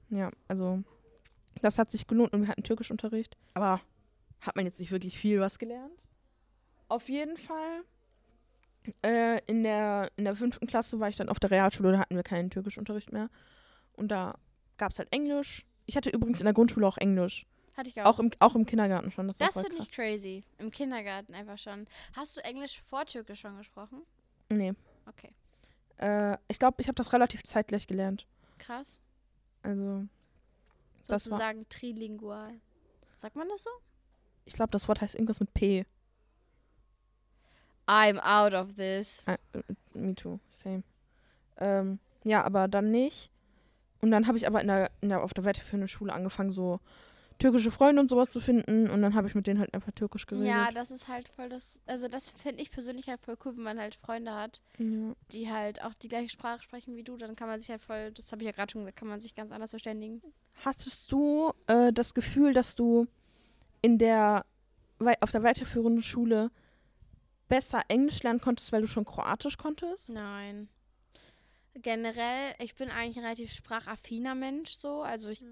ja, 0.09 0.31
also 0.47 0.83
das 1.61 1.77
hat 1.77 1.91
sich 1.91 2.07
gelohnt 2.07 2.33
und 2.33 2.41
wir 2.41 2.47
hatten 2.47 2.63
Türkischunterricht. 2.63 3.37
Aber 3.53 3.81
hat 4.41 4.55
man 4.55 4.65
jetzt 4.65 4.79
nicht 4.79 4.91
wirklich 4.91 5.17
viel 5.17 5.39
was 5.39 5.59
gelernt. 5.59 6.01
Auf 6.89 7.07
jeden 7.09 7.37
Fall. 7.37 7.83
Äh, 9.01 9.41
in, 9.45 9.63
der, 9.63 10.11
in 10.17 10.25
der 10.25 10.35
fünften 10.35 10.67
Klasse 10.67 10.99
war 10.99 11.07
ich 11.07 11.15
dann 11.15 11.29
auf 11.29 11.39
der 11.39 11.51
Realschule, 11.51 11.93
da 11.93 11.99
hatten 11.99 12.15
wir 12.15 12.23
keinen 12.23 12.49
Türkischunterricht 12.49 13.13
mehr. 13.13 13.29
Und 13.93 14.09
da 14.09 14.37
gab 14.77 14.91
es 14.91 14.99
halt 14.99 15.11
Englisch. 15.11 15.65
Ich 15.85 15.97
hatte 15.97 16.09
übrigens 16.09 16.39
in 16.39 16.45
der 16.45 16.53
Grundschule 16.53 16.87
auch 16.87 16.97
Englisch. 16.97 17.45
Hatte 17.75 17.89
ich 17.89 18.01
auch. 18.01 18.05
Auch 18.05 18.19
im, 18.19 18.31
auch 18.39 18.55
im 18.55 18.65
Kindergarten 18.65 19.11
schon. 19.11 19.27
Das, 19.27 19.37
das 19.37 19.61
finde 19.61 19.81
ich 19.81 19.91
crazy. 19.91 20.43
Im 20.59 20.71
Kindergarten 20.71 21.33
einfach 21.33 21.57
schon. 21.57 21.87
Hast 22.13 22.35
du 22.37 22.43
Englisch 22.43 22.81
vor 22.81 23.05
Türkisch 23.05 23.41
schon 23.41 23.57
gesprochen? 23.57 24.03
Nee. 24.49 24.73
Okay. 25.07 25.31
Äh, 25.97 26.37
ich 26.47 26.59
glaube, 26.59 26.77
ich 26.79 26.87
habe 26.87 26.95
das 26.95 27.13
relativ 27.13 27.43
zeitgleich 27.43 27.87
gelernt. 27.87 28.27
Krass. 28.59 29.01
Also, 29.63 30.05
Sozusagen 31.03 31.67
trilingual. 31.69 32.53
Sagt 33.15 33.35
man 33.35 33.47
das 33.49 33.63
so? 33.63 33.69
ich 34.45 34.53
glaube, 34.53 34.71
das 34.71 34.87
Wort 34.87 35.01
heißt 35.01 35.15
irgendwas 35.15 35.39
mit 35.39 35.53
P. 35.53 35.85
I'm 37.87 38.19
out 38.19 38.53
of 38.53 38.75
this. 38.75 39.27
Ah, 39.27 39.37
äh, 39.53 39.61
me 39.93 40.15
too, 40.15 40.39
same. 40.51 40.83
Ähm, 41.57 41.99
ja, 42.23 42.43
aber 42.43 42.67
dann 42.67 42.91
nicht. 42.91 43.29
Und 44.03 44.11
dann 44.11 44.27
habe 44.27 44.37
ich 44.37 44.45
aber 44.45 44.59
in 44.59 44.67
der, 44.67 44.91
in 44.99 45.07
der, 45.07 45.23
auf 45.23 45.33
der 45.33 45.45
weiterführenden 45.45 45.87
Schule 45.87 46.11
angefangen, 46.11 46.51
so 46.51 46.81
türkische 47.39 47.71
Freunde 47.71 48.01
und 48.01 48.09
sowas 48.09 48.33
zu 48.33 48.41
finden. 48.41 48.89
Und 48.89 49.01
dann 49.01 49.13
habe 49.13 49.29
ich 49.29 49.33
mit 49.33 49.47
denen 49.47 49.61
halt 49.61 49.73
einfach 49.73 49.93
türkisch 49.93 50.27
geredet. 50.27 50.45
Ja, 50.45 50.71
das 50.73 50.91
ist 50.91 51.07
halt 51.07 51.29
voll 51.29 51.47
das. 51.47 51.81
Also, 51.85 52.09
das 52.09 52.27
finde 52.27 52.61
ich 52.61 52.69
persönlich 52.69 53.07
halt 53.07 53.21
voll 53.21 53.37
cool, 53.45 53.55
wenn 53.55 53.63
man 53.63 53.79
halt 53.79 53.95
Freunde 53.95 54.33
hat, 54.35 54.61
ja. 54.77 55.15
die 55.31 55.49
halt 55.49 55.81
auch 55.85 55.93
die 55.93 56.09
gleiche 56.09 56.27
Sprache 56.27 56.61
sprechen 56.61 56.97
wie 56.97 57.03
du. 57.03 57.15
Dann 57.15 57.37
kann 57.37 57.47
man 57.47 57.61
sich 57.61 57.69
halt 57.69 57.81
voll, 57.81 58.11
das 58.11 58.29
habe 58.33 58.41
ich 58.41 58.45
ja 58.45 58.51
gerade 58.51 58.73
schon 58.73 58.81
gesagt, 58.81 58.97
kann 58.97 59.07
man 59.07 59.21
sich 59.21 59.35
ganz 59.35 59.53
anders 59.53 59.69
verständigen. 59.69 60.21
Hattest 60.65 61.09
du 61.09 61.53
äh, 61.67 61.93
das 61.93 62.13
Gefühl, 62.13 62.51
dass 62.51 62.75
du 62.75 63.07
in 63.81 63.97
der 63.97 64.45
auf 65.21 65.31
der 65.31 65.43
weiterführenden 65.43 66.03
Schule 66.03 66.51
besser 67.47 67.79
Englisch 67.87 68.21
lernen 68.21 68.41
konntest, 68.41 68.73
weil 68.73 68.81
du 68.81 68.87
schon 68.87 69.05
Kroatisch 69.05 69.57
konntest? 69.57 70.09
Nein. 70.09 70.67
Generell, 71.75 72.53
ich 72.59 72.75
bin 72.75 72.89
eigentlich 72.89 73.17
ein 73.17 73.23
relativ 73.23 73.51
sprachaffiner 73.51 74.35
Mensch 74.35 74.73
so. 74.73 75.01
Also 75.01 75.29
ich 75.29 75.43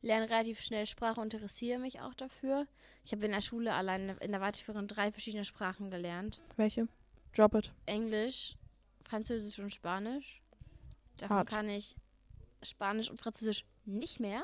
lerne 0.00 0.28
relativ 0.28 0.60
schnell 0.60 0.86
Sprache 0.86 1.20
und 1.20 1.32
interessiere 1.32 1.78
mich 1.78 2.00
auch 2.00 2.14
dafür. 2.14 2.66
Ich 3.04 3.12
habe 3.12 3.24
in 3.24 3.32
der 3.32 3.40
Schule 3.40 3.72
allein 3.74 4.16
in 4.20 4.32
der 4.32 4.40
weiterführenden 4.40 4.88
drei 4.88 5.12
verschiedene 5.12 5.44
Sprachen 5.44 5.90
gelernt. 5.90 6.40
Welche? 6.56 6.88
Drop 7.34 7.54
it. 7.54 7.72
Englisch, 7.86 8.56
Französisch 9.04 9.58
und 9.58 9.72
Spanisch. 9.72 10.42
Davon 11.16 11.36
Hart. 11.38 11.48
kann 11.48 11.68
ich 11.68 11.96
Spanisch 12.62 13.10
und 13.10 13.18
Französisch 13.18 13.64
nicht 13.84 14.20
mehr, 14.20 14.42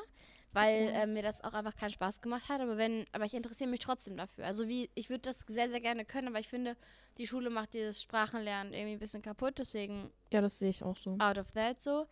weil 0.51 0.85
Ja. 0.85 1.03
äh, 1.03 1.07
mir 1.07 1.21
das 1.21 1.43
auch 1.43 1.53
einfach 1.53 1.75
keinen 1.75 1.91
Spaß 1.91 2.21
gemacht 2.21 2.49
hat. 2.49 2.61
Aber 2.61 2.77
wenn, 2.77 3.05
aber 3.11 3.25
ich 3.25 3.33
interessiere 3.33 3.69
mich 3.69 3.79
trotzdem 3.79 4.17
dafür. 4.17 4.45
Also 4.45 4.67
wie, 4.67 4.89
ich 4.95 5.09
würde 5.09 5.21
das 5.21 5.41
sehr, 5.47 5.69
sehr 5.69 5.81
gerne 5.81 6.05
können, 6.05 6.27
aber 6.27 6.39
ich 6.39 6.47
finde, 6.49 6.75
die 7.17 7.27
Schule 7.27 7.49
macht 7.49 7.73
dieses 7.73 8.01
Sprachenlernen 8.01 8.73
irgendwie 8.73 8.93
ein 8.93 8.99
bisschen 8.99 9.21
kaputt. 9.21 9.59
Deswegen 9.59 10.11
Ja, 10.31 10.41
das 10.41 10.59
sehe 10.59 10.69
ich 10.69 10.83
auch 10.83 10.97
so. 10.97 11.17
out 11.19 11.37
of 11.37 11.51
that 11.53 11.81
so. 11.81 12.07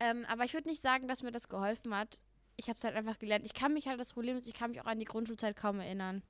Ähm, 0.00 0.24
aber 0.28 0.44
ich 0.44 0.54
würde 0.54 0.68
nicht 0.68 0.82
sagen, 0.82 1.08
dass 1.08 1.22
mir 1.22 1.32
das 1.32 1.48
geholfen 1.48 1.94
hat. 1.96 2.20
Ich 2.56 2.68
habe 2.68 2.76
es 2.76 2.84
halt 2.84 2.94
einfach 2.96 3.18
gelernt. 3.18 3.44
Ich 3.46 3.54
kann 3.54 3.72
mich 3.72 3.86
halt, 3.88 3.98
das 4.00 4.12
Problem 4.12 4.36
ist, 4.36 4.46
ich 4.48 4.54
kann 4.54 4.70
mich 4.70 4.80
auch 4.80 4.86
an 4.86 4.98
die 4.98 5.04
Grundschulzeit 5.04 5.56
kaum 5.56 5.80
erinnern. 5.80 6.22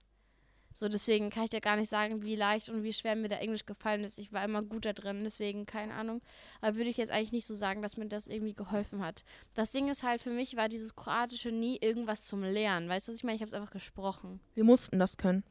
So, 0.78 0.88
deswegen 0.88 1.30
kann 1.30 1.42
ich 1.42 1.50
dir 1.50 1.60
gar 1.60 1.74
nicht 1.74 1.88
sagen, 1.88 2.22
wie 2.22 2.36
leicht 2.36 2.68
und 2.68 2.84
wie 2.84 2.92
schwer 2.92 3.16
mir 3.16 3.26
da 3.26 3.34
Englisch 3.34 3.66
gefallen 3.66 4.04
ist. 4.04 4.16
Ich 4.16 4.32
war 4.32 4.44
immer 4.44 4.62
gut 4.62 4.84
da 4.84 4.92
drin, 4.92 5.24
deswegen 5.24 5.66
keine 5.66 5.92
Ahnung. 5.94 6.22
Aber 6.60 6.76
würde 6.76 6.88
ich 6.88 6.96
jetzt 6.96 7.10
eigentlich 7.10 7.32
nicht 7.32 7.46
so 7.46 7.56
sagen, 7.56 7.82
dass 7.82 7.96
mir 7.96 8.06
das 8.06 8.28
irgendwie 8.28 8.54
geholfen 8.54 9.04
hat. 9.04 9.24
Das 9.54 9.72
Ding 9.72 9.88
ist 9.88 10.04
halt, 10.04 10.20
für 10.20 10.30
mich 10.30 10.56
war 10.56 10.68
dieses 10.68 10.94
Kroatische 10.94 11.50
nie 11.50 11.78
irgendwas 11.80 12.26
zum 12.26 12.44
Lernen. 12.44 12.88
Weißt 12.88 13.08
du, 13.08 13.10
was 13.10 13.16
ich 13.18 13.24
meine? 13.24 13.34
Ich 13.34 13.42
habe 13.42 13.48
es 13.48 13.54
einfach 13.54 13.72
gesprochen. 13.72 14.38
Wir 14.54 14.62
mussten 14.62 15.00
das 15.00 15.16
können. 15.16 15.42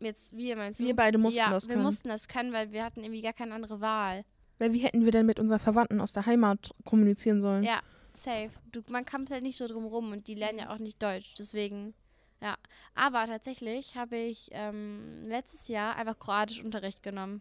Jetzt, 0.00 0.36
wie 0.36 0.52
meinst 0.56 0.80
du? 0.80 0.84
Wir 0.84 0.96
beide 0.96 1.18
mussten 1.18 1.38
ja, 1.38 1.50
das 1.50 1.68
wir 1.68 1.74
können. 1.74 1.84
mussten 1.84 2.08
das 2.08 2.26
können, 2.26 2.52
weil 2.52 2.72
wir 2.72 2.82
hatten 2.82 3.04
irgendwie 3.04 3.22
gar 3.22 3.32
keine 3.32 3.54
andere 3.54 3.80
Wahl. 3.80 4.24
Weil 4.58 4.72
wie 4.72 4.80
hätten 4.80 5.04
wir 5.04 5.12
denn 5.12 5.26
mit 5.26 5.38
unseren 5.38 5.60
Verwandten 5.60 6.00
aus 6.00 6.12
der 6.12 6.26
Heimat 6.26 6.74
kommunizieren 6.84 7.40
sollen? 7.40 7.62
Ja, 7.62 7.80
safe. 8.12 8.50
Du, 8.72 8.82
man 8.88 9.04
kommt 9.04 9.30
halt 9.30 9.44
nicht 9.44 9.56
so 9.56 9.68
drum 9.68 9.84
rum 9.84 10.10
und 10.10 10.26
die 10.26 10.34
lernen 10.34 10.58
ja 10.58 10.74
auch 10.74 10.78
nicht 10.78 11.00
Deutsch, 11.00 11.34
deswegen, 11.38 11.94
ja. 12.42 12.56
Aber 12.94 13.24
tatsächlich 13.26 13.96
habe 13.96 14.16
ich 14.16 14.48
ähm, 14.52 15.22
letztes 15.24 15.68
Jahr 15.68 15.96
einfach 15.96 16.18
Kroatischunterricht 16.18 17.02
genommen. 17.02 17.40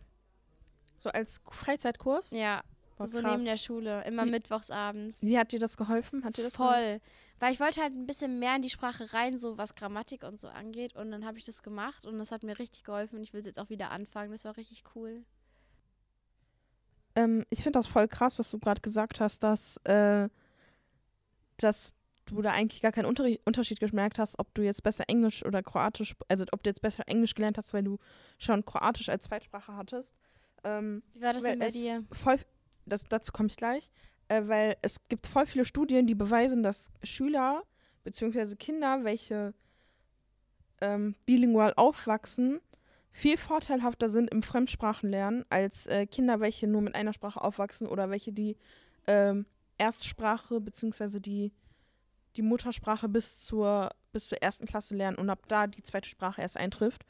So 0.97 1.09
als 1.09 1.41
Freizeitkurs? 1.49 2.31
Ja, 2.31 2.61
Boah, 2.97 3.07
so 3.07 3.19
krass. 3.19 3.31
neben 3.31 3.45
der 3.45 3.57
Schule, 3.57 4.03
immer 4.05 4.25
Wie- 4.25 4.29
mittwochsabends. 4.31 5.21
Wie 5.21 5.37
hat 5.37 5.51
dir 5.51 5.59
das 5.59 5.75
geholfen? 5.75 6.23
Hat 6.23 6.37
dir 6.37 6.43
das 6.43 6.53
Voll. 6.55 7.01
Weil 7.39 7.53
ich 7.53 7.59
wollte 7.59 7.81
halt 7.81 7.93
ein 7.93 8.05
bisschen 8.05 8.37
mehr 8.37 8.55
in 8.55 8.61
die 8.61 8.69
Sprache 8.69 9.11
rein, 9.13 9.35
so 9.39 9.57
was 9.57 9.73
Grammatik 9.73 10.23
und 10.23 10.39
so 10.39 10.47
angeht. 10.47 10.95
Und 10.95 11.09
dann 11.09 11.25
habe 11.25 11.39
ich 11.39 11.43
das 11.43 11.63
gemacht 11.63 12.05
und 12.05 12.19
das 12.19 12.31
hat 12.31 12.43
mir 12.43 12.59
richtig 12.59 12.83
geholfen. 12.83 13.15
Und 13.15 13.23
ich 13.23 13.33
will 13.33 13.39
es 13.39 13.47
jetzt 13.47 13.57
auch 13.59 13.69
wieder 13.71 13.89
anfangen. 13.89 14.31
Das 14.31 14.45
war 14.45 14.55
richtig 14.57 14.83
cool. 14.95 15.25
Ähm, 17.15 17.45
ich 17.49 17.63
finde 17.63 17.79
das 17.79 17.87
voll 17.87 18.07
krass, 18.07 18.35
dass 18.35 18.51
du 18.51 18.59
gerade 18.59 18.81
gesagt 18.81 19.19
hast, 19.19 19.41
dass, 19.41 19.77
äh, 19.85 20.29
dass 21.57 21.93
du 22.35 22.41
da 22.41 22.51
eigentlich 22.51 22.81
gar 22.81 22.91
keinen 22.91 23.05
Unterri 23.05 23.39
Unterschied 23.45 23.79
gemerkt 23.79 24.19
hast, 24.19 24.39
ob 24.39 24.53
du 24.53 24.61
jetzt 24.61 24.83
besser 24.83 25.05
Englisch 25.07 25.45
oder 25.45 25.61
Kroatisch, 25.61 26.15
also 26.27 26.45
ob 26.51 26.63
du 26.63 26.69
jetzt 26.69 26.81
besser 26.81 27.07
Englisch 27.07 27.35
gelernt 27.35 27.57
hast, 27.57 27.73
weil 27.73 27.83
du 27.83 27.97
schon 28.37 28.65
Kroatisch 28.65 29.09
als 29.09 29.25
Zweitsprache 29.25 29.75
hattest. 29.75 30.15
Ähm, 30.63 31.03
Wie 31.13 31.21
war 31.21 31.33
das 31.33 31.43
denn 31.43 31.59
bei 31.59 31.69
dir? 31.69 32.03
voll, 32.11 32.37
das, 32.85 33.03
dazu 33.09 33.31
komme 33.31 33.47
ich 33.47 33.57
gleich, 33.57 33.91
äh, 34.27 34.43
weil 34.45 34.77
es 34.81 34.97
gibt 35.09 35.27
voll 35.27 35.45
viele 35.45 35.65
Studien, 35.65 36.07
die 36.07 36.15
beweisen, 36.15 36.63
dass 36.63 36.91
Schüler 37.03 37.63
bzw. 38.03 38.55
Kinder, 38.55 39.03
welche 39.03 39.53
ähm, 40.81 41.15
bilingual 41.25 41.73
aufwachsen, 41.75 42.59
viel 43.11 43.37
vorteilhafter 43.37 44.09
sind 44.09 44.29
im 44.29 44.41
Fremdsprachenlernen 44.41 45.45
als 45.49 45.85
äh, 45.87 46.05
Kinder, 46.05 46.39
welche 46.39 46.67
nur 46.67 46.81
mit 46.81 46.95
einer 46.95 47.13
Sprache 47.13 47.41
aufwachsen 47.41 47.87
oder 47.87 48.09
welche 48.09 48.31
die 48.31 48.57
ähm, 49.07 49.45
Erstsprache 49.77 50.61
bzw. 50.61 51.19
die, 51.19 51.51
die 52.35 52.41
Muttersprache 52.41 53.09
bis 53.09 53.37
zur, 53.45 53.89
bis 54.11 54.27
zur 54.29 54.41
ersten 54.41 54.65
Klasse 54.65 54.95
lernen 54.95 55.17
und 55.17 55.29
ab 55.29 55.43
da 55.47 55.67
die 55.67 55.83
zweite 55.83 56.09
Sprache 56.09 56.41
erst 56.41 56.57
eintrifft. 56.57 57.05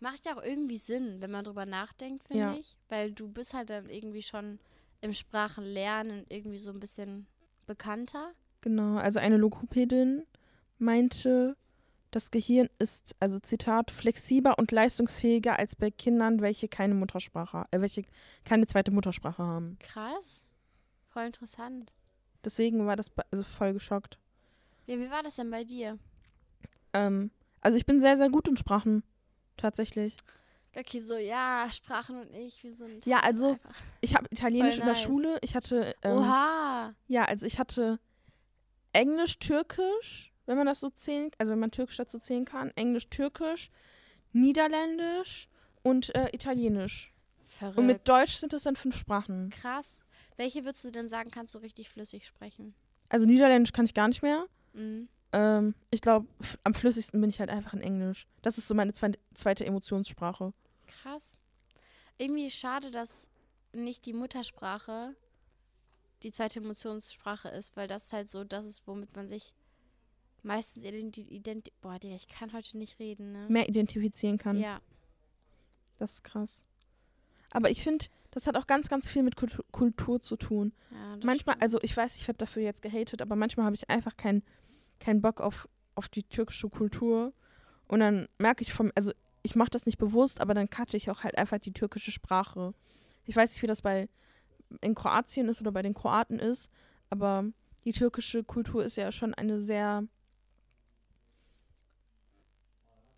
Macht 0.00 0.26
ja 0.26 0.36
auch 0.36 0.42
irgendwie 0.42 0.76
Sinn, 0.76 1.20
wenn 1.20 1.30
man 1.30 1.44
drüber 1.44 1.66
nachdenkt, 1.66 2.24
finde 2.24 2.42
Ja. 2.42 2.54
ich. 2.54 2.76
Weil 2.88 3.12
du 3.12 3.28
bist 3.28 3.54
halt 3.54 3.70
dann 3.70 3.88
irgendwie 3.88 4.22
schon 4.22 4.58
im 5.00 5.12
Sprachenlernen 5.12 6.24
irgendwie 6.28 6.58
so 6.58 6.70
ein 6.70 6.80
bisschen 6.80 7.26
bekannter. 7.66 8.32
Genau, 8.62 8.96
also 8.96 9.18
eine 9.18 9.36
Logopädin 9.36 10.24
meinte, 10.78 11.56
das 12.10 12.30
Gehirn 12.30 12.68
ist, 12.78 13.14
also 13.20 13.38
Zitat, 13.38 13.90
flexibler 13.90 14.58
und 14.58 14.72
leistungsfähiger 14.72 15.58
als 15.58 15.76
bei 15.76 15.90
Kindern, 15.90 16.40
welche 16.40 16.68
keine 16.68 16.94
Muttersprache, 16.94 17.66
äh, 17.70 17.80
welche 17.80 18.04
keine 18.44 18.66
zweite 18.66 18.90
Muttersprache 18.90 19.42
haben. 19.42 19.76
Krass. 19.80 20.50
Voll 21.08 21.24
interessant. 21.26 21.94
Deswegen 22.44 22.86
war 22.86 22.96
das 22.96 23.10
also 23.30 23.44
voll 23.44 23.72
geschockt. 23.74 24.18
Ja, 24.86 24.98
wie 24.98 25.10
war 25.10 25.22
das 25.22 25.36
denn 25.36 25.50
bei 25.50 25.64
dir? 25.64 25.98
Ähm, 26.92 27.30
also 27.60 27.76
ich 27.76 27.86
bin 27.86 28.00
sehr, 28.00 28.16
sehr 28.16 28.30
gut 28.30 28.48
in 28.48 28.56
Sprachen. 28.56 29.02
Tatsächlich. 29.56 30.16
Okay, 30.76 31.00
so, 31.00 31.16
ja, 31.16 31.66
Sprachen 31.72 32.20
und 32.20 32.34
ich, 32.34 32.62
wir 32.62 32.72
sind. 32.72 33.06
Ja, 33.06 33.20
also, 33.20 33.56
Ich 34.02 34.14
habe 34.14 34.26
Italienisch 34.30 34.74
in 34.74 34.84
der 34.84 34.92
nice. 34.92 35.02
Schule. 35.02 35.38
Ich 35.40 35.56
hatte, 35.56 35.94
ähm, 36.02 36.18
Oha. 36.18 36.94
ja, 37.08 37.24
also 37.24 37.46
ich 37.46 37.58
hatte 37.58 37.98
Englisch, 38.92 39.38
Türkisch, 39.38 40.32
wenn 40.44 40.58
man 40.58 40.66
das 40.66 40.80
so 40.80 40.90
zählen, 40.90 41.30
also 41.38 41.52
wenn 41.52 41.58
man 41.58 41.70
Türkisch 41.70 41.96
dazu 41.96 42.18
zählen 42.18 42.44
kann. 42.44 42.70
Englisch, 42.76 43.08
Türkisch, 43.08 43.70
Niederländisch 44.32 45.48
und 45.82 46.14
äh, 46.14 46.28
Italienisch. 46.32 47.12
Verrückt. 47.42 47.78
Und 47.78 47.86
mit 47.86 48.06
Deutsch 48.06 48.36
sind 48.36 48.52
es 48.52 48.64
dann 48.64 48.76
fünf 48.76 48.96
Sprachen. 48.98 49.48
Krass. 49.50 50.02
Welche 50.36 50.64
würdest 50.66 50.84
du 50.84 50.90
denn 50.90 51.08
sagen, 51.08 51.30
kannst 51.30 51.54
du 51.54 51.58
richtig 51.58 51.88
flüssig 51.88 52.26
sprechen? 52.26 52.74
Also 53.08 53.24
Niederländisch 53.24 53.72
kann 53.72 53.86
ich 53.86 53.94
gar 53.94 54.08
nicht 54.08 54.22
mehr. 54.22 54.46
Mhm. 54.76 55.08
Ähm, 55.32 55.74
ich 55.90 56.00
glaube, 56.00 56.26
am 56.64 56.74
flüssigsten 56.74 57.20
bin 57.20 57.30
ich 57.30 57.40
halt 57.40 57.50
einfach 57.50 57.74
in 57.74 57.80
Englisch. 57.80 58.26
Das 58.42 58.58
ist 58.58 58.68
so 58.68 58.74
meine 58.74 58.92
zwe 58.92 59.12
zweite 59.34 59.66
Emotionssprache. 59.66 60.52
Krass. 60.86 61.38
Irgendwie 62.18 62.50
schade, 62.50 62.90
dass 62.90 63.28
nicht 63.72 64.06
die 64.06 64.12
Muttersprache 64.12 65.16
die 66.22 66.30
zweite 66.30 66.60
Emotionssprache 66.60 67.48
ist, 67.48 67.76
weil 67.76 67.88
das 67.88 68.12
halt 68.12 68.28
so 68.28 68.44
das 68.44 68.66
ist, 68.66 68.86
womit 68.86 69.14
man 69.14 69.28
sich 69.28 69.54
meistens 70.42 70.84
identi 70.84 71.22
identi 71.22 71.72
Boah, 71.80 71.98
Digga, 71.98 72.14
ich 72.14 72.28
kann 72.28 72.52
heute 72.52 72.78
nicht 72.78 72.98
reden, 72.98 73.32
ne? 73.32 73.46
Mehr 73.48 73.68
identifizieren 73.68 74.38
kann. 74.38 74.58
Ja. 74.58 74.80
Das 75.98 76.14
ist 76.14 76.24
krass. 76.24 76.64
Aber 77.50 77.70
ich 77.70 77.82
finde, 77.82 78.06
das 78.30 78.46
hat 78.46 78.56
auch 78.56 78.66
ganz, 78.66 78.88
ganz 78.88 79.08
viel 79.08 79.22
mit 79.22 79.36
Kultu 79.36 79.62
Kultur 79.72 80.20
zu 80.20 80.36
tun. 80.36 80.72
ja 80.90 81.16
das 81.16 81.24
manchmal, 81.24 81.54
stimmt. 81.54 81.62
also 81.62 81.78
ich 81.82 81.96
weiß, 81.96 82.16
ich 82.16 82.26
werde 82.26 82.38
dafür 82.38 82.62
jetzt 82.62 82.82
gehatet, 82.82 83.22
aber 83.22 83.36
manchmal 83.36 83.66
habe 83.66 83.76
ich 83.76 83.88
einfach 83.88 84.16
keinen 84.16 84.42
keinen 85.00 85.22
Bock 85.22 85.40
auf, 85.40 85.68
auf 85.94 86.08
die 86.08 86.22
türkische 86.24 86.68
Kultur. 86.68 87.32
Und 87.88 88.00
dann 88.00 88.28
merke 88.38 88.62
ich 88.62 88.72
vom, 88.72 88.90
also 88.94 89.12
ich 89.42 89.54
mache 89.54 89.70
das 89.70 89.86
nicht 89.86 89.98
bewusst, 89.98 90.40
aber 90.40 90.54
dann 90.54 90.68
cutte 90.68 90.96
ich 90.96 91.10
auch 91.10 91.22
halt 91.22 91.38
einfach 91.38 91.58
die 91.58 91.72
türkische 91.72 92.10
Sprache. 92.10 92.74
Ich 93.24 93.36
weiß 93.36 93.52
nicht, 93.52 93.62
wie 93.62 93.68
das 93.68 93.82
bei 93.82 94.08
in 94.80 94.94
Kroatien 94.94 95.48
ist 95.48 95.60
oder 95.60 95.72
bei 95.72 95.82
den 95.82 95.94
Kroaten 95.94 96.38
ist, 96.38 96.70
aber 97.10 97.44
die 97.84 97.92
türkische 97.92 98.42
Kultur 98.42 98.84
ist 98.84 98.96
ja 98.96 99.12
schon 99.12 99.32
eine 99.34 99.60
sehr. 99.60 100.04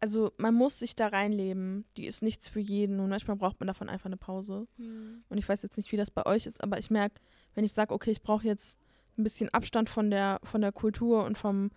Also 0.00 0.32
man 0.36 0.54
muss 0.54 0.78
sich 0.78 0.94
da 0.94 1.08
reinleben. 1.08 1.84
Die 1.96 2.06
ist 2.06 2.22
nichts 2.22 2.48
für 2.48 2.60
jeden 2.60 3.00
und 3.00 3.08
manchmal 3.08 3.36
braucht 3.36 3.58
man 3.58 3.66
davon 3.66 3.88
einfach 3.88 4.06
eine 4.06 4.16
Pause. 4.16 4.68
Hm. 4.76 5.24
Und 5.28 5.38
ich 5.38 5.48
weiß 5.48 5.62
jetzt 5.62 5.76
nicht, 5.76 5.90
wie 5.90 5.96
das 5.96 6.10
bei 6.10 6.24
euch 6.26 6.46
ist, 6.46 6.62
aber 6.62 6.78
ich 6.78 6.90
merke, 6.90 7.20
wenn 7.54 7.64
ich 7.64 7.72
sage, 7.72 7.92
okay, 7.92 8.10
ich 8.10 8.22
brauche 8.22 8.46
jetzt 8.46 8.78
ein 9.18 9.24
bisschen 9.24 9.48
Abstand 9.50 9.90
von 9.90 10.10
der, 10.10 10.40
von 10.44 10.60
der 10.60 10.72
Kultur 10.72 11.24
und 11.24 11.36
vom, 11.36 11.70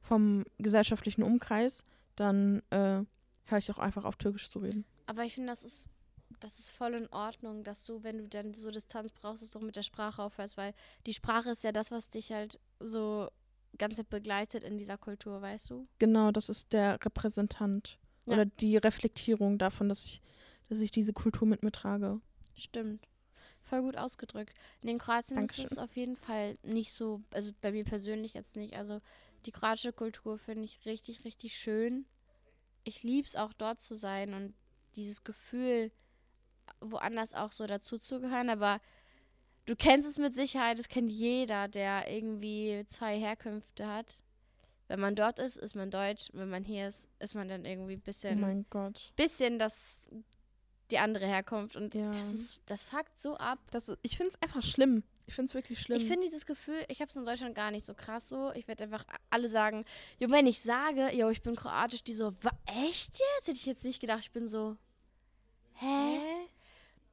vom 0.00 0.44
gesellschaftlichen 0.58 1.22
Umkreis, 1.22 1.84
dann 2.16 2.62
äh, 2.70 3.02
höre 3.44 3.58
ich 3.58 3.70
auch 3.70 3.78
einfach 3.78 4.04
auf, 4.04 4.16
Türkisch 4.16 4.50
zu 4.50 4.58
reden. 4.60 4.84
Aber 5.06 5.24
ich 5.24 5.34
finde, 5.34 5.50
das 5.50 5.62
ist, 5.62 5.90
das 6.40 6.58
ist 6.58 6.70
voll 6.70 6.94
in 6.94 7.08
Ordnung, 7.08 7.62
dass 7.64 7.84
du, 7.84 8.02
wenn 8.02 8.18
du 8.18 8.28
dann 8.28 8.54
so 8.54 8.70
Distanz 8.70 9.12
brauchst, 9.12 9.42
es 9.42 9.50
doch 9.50 9.60
mit 9.60 9.76
der 9.76 9.82
Sprache 9.82 10.22
aufhörst, 10.22 10.56
weil 10.56 10.72
die 11.06 11.12
Sprache 11.14 11.50
ist 11.50 11.62
ja 11.64 11.72
das, 11.72 11.90
was 11.90 12.10
dich 12.10 12.32
halt 12.32 12.58
so 12.80 13.28
ganze 13.78 14.04
begleitet 14.04 14.64
in 14.64 14.78
dieser 14.78 14.96
Kultur, 14.96 15.42
weißt 15.42 15.70
du? 15.70 15.86
Genau, 15.98 16.30
das 16.32 16.48
ist 16.48 16.72
der 16.72 16.98
Repräsentant 17.04 17.98
Ja. 18.26 18.32
oder 18.34 18.46
die 18.46 18.76
Reflektierung 18.78 19.58
davon, 19.58 19.88
dass 19.88 20.04
ich, 20.06 20.22
dass 20.68 20.80
ich 20.80 20.90
diese 20.90 21.12
Kultur 21.12 21.46
mit 21.46 21.62
mir 21.62 21.72
trage. 21.72 22.20
Stimmt. 22.56 23.06
Voll 23.68 23.82
gut 23.82 23.96
ausgedrückt. 23.96 24.58
In 24.80 24.86
den 24.88 24.98
Kroatien 24.98 25.42
ist 25.42 25.58
es 25.58 25.70
Dankeschön. 25.70 25.78
auf 25.84 25.96
jeden 25.96 26.16
Fall 26.16 26.56
nicht 26.62 26.92
so, 26.92 27.20
also 27.32 27.52
bei 27.60 27.72
mir 27.72 27.84
persönlich 27.84 28.34
jetzt 28.34 28.56
nicht. 28.56 28.74
Also 28.74 29.00
die 29.44 29.50
kroatische 29.50 29.92
Kultur 29.92 30.38
finde 30.38 30.64
ich 30.64 30.84
richtig, 30.86 31.24
richtig 31.24 31.56
schön. 31.56 32.06
Ich 32.84 33.02
liebe 33.02 33.26
es 33.26 33.34
auch 33.36 33.52
dort 33.52 33.80
zu 33.80 33.96
sein 33.96 34.34
und 34.34 34.54
dieses 34.94 35.24
Gefühl, 35.24 35.90
woanders 36.80 37.34
auch 37.34 37.52
so 37.52 37.66
dazuzugehören. 37.66 38.50
Aber 38.50 38.80
du 39.66 39.74
kennst 39.74 40.08
es 40.08 40.18
mit 40.18 40.34
Sicherheit, 40.34 40.78
das 40.78 40.88
kennt 40.88 41.10
jeder, 41.10 41.66
der 41.66 42.10
irgendwie 42.10 42.84
zwei 42.86 43.18
Herkünfte 43.18 43.86
hat. 43.92 44.22
Wenn 44.88 45.00
man 45.00 45.16
dort 45.16 45.40
ist, 45.40 45.56
ist 45.56 45.74
man 45.74 45.90
deutsch. 45.90 46.28
Wenn 46.32 46.48
man 46.48 46.62
hier 46.62 46.86
ist, 46.86 47.08
ist 47.18 47.34
man 47.34 47.48
dann 47.48 47.64
irgendwie 47.64 47.94
ein 47.94 48.02
Oh 48.02 48.04
bisschen 48.04 48.40
mein 48.40 48.66
Gott. 48.70 49.12
bisschen 49.16 49.58
das 49.58 50.06
die 50.90 50.98
andere 50.98 51.26
Herkunft 51.26 51.76
und 51.76 51.94
Ja. 51.94 52.10
das 52.12 52.32
ist 52.32 52.60
das 52.66 52.82
fuckt 52.84 53.18
so 53.18 53.36
ab. 53.36 53.58
Das 53.70 53.88
ist, 53.88 53.98
ich 54.02 54.16
finde 54.16 54.32
es 54.34 54.42
einfach 54.42 54.62
schlimm. 54.62 55.02
Ich 55.28 55.34
finde 55.34 55.48
es 55.50 55.54
wirklich 55.54 55.80
schlimm. 55.80 56.00
Ich 56.00 56.06
finde 56.06 56.22
dieses 56.24 56.46
Gefühl, 56.46 56.84
ich 56.88 57.00
habe 57.00 57.10
es 57.10 57.16
in 57.16 57.24
Deutschland 57.24 57.54
gar 57.56 57.72
nicht 57.72 57.84
so 57.84 57.94
krass 57.94 58.28
so. 58.28 58.52
Ich 58.52 58.68
werde 58.68 58.84
einfach 58.84 59.04
alle 59.30 59.48
sagen, 59.48 59.84
jo, 60.20 60.30
wenn 60.30 60.46
ich 60.46 60.60
sage, 60.60 61.10
jo, 61.16 61.28
ich 61.30 61.42
bin 61.42 61.56
kroatisch, 61.56 62.04
die 62.04 62.14
so, 62.14 62.32
echt 62.66 63.12
jetzt? 63.18 63.48
Hätte 63.48 63.58
ich 63.58 63.66
jetzt 63.66 63.84
nicht 63.84 64.00
gedacht. 64.00 64.20
Ich 64.20 64.30
bin 64.30 64.46
so, 64.46 64.76
hä? 65.74 66.20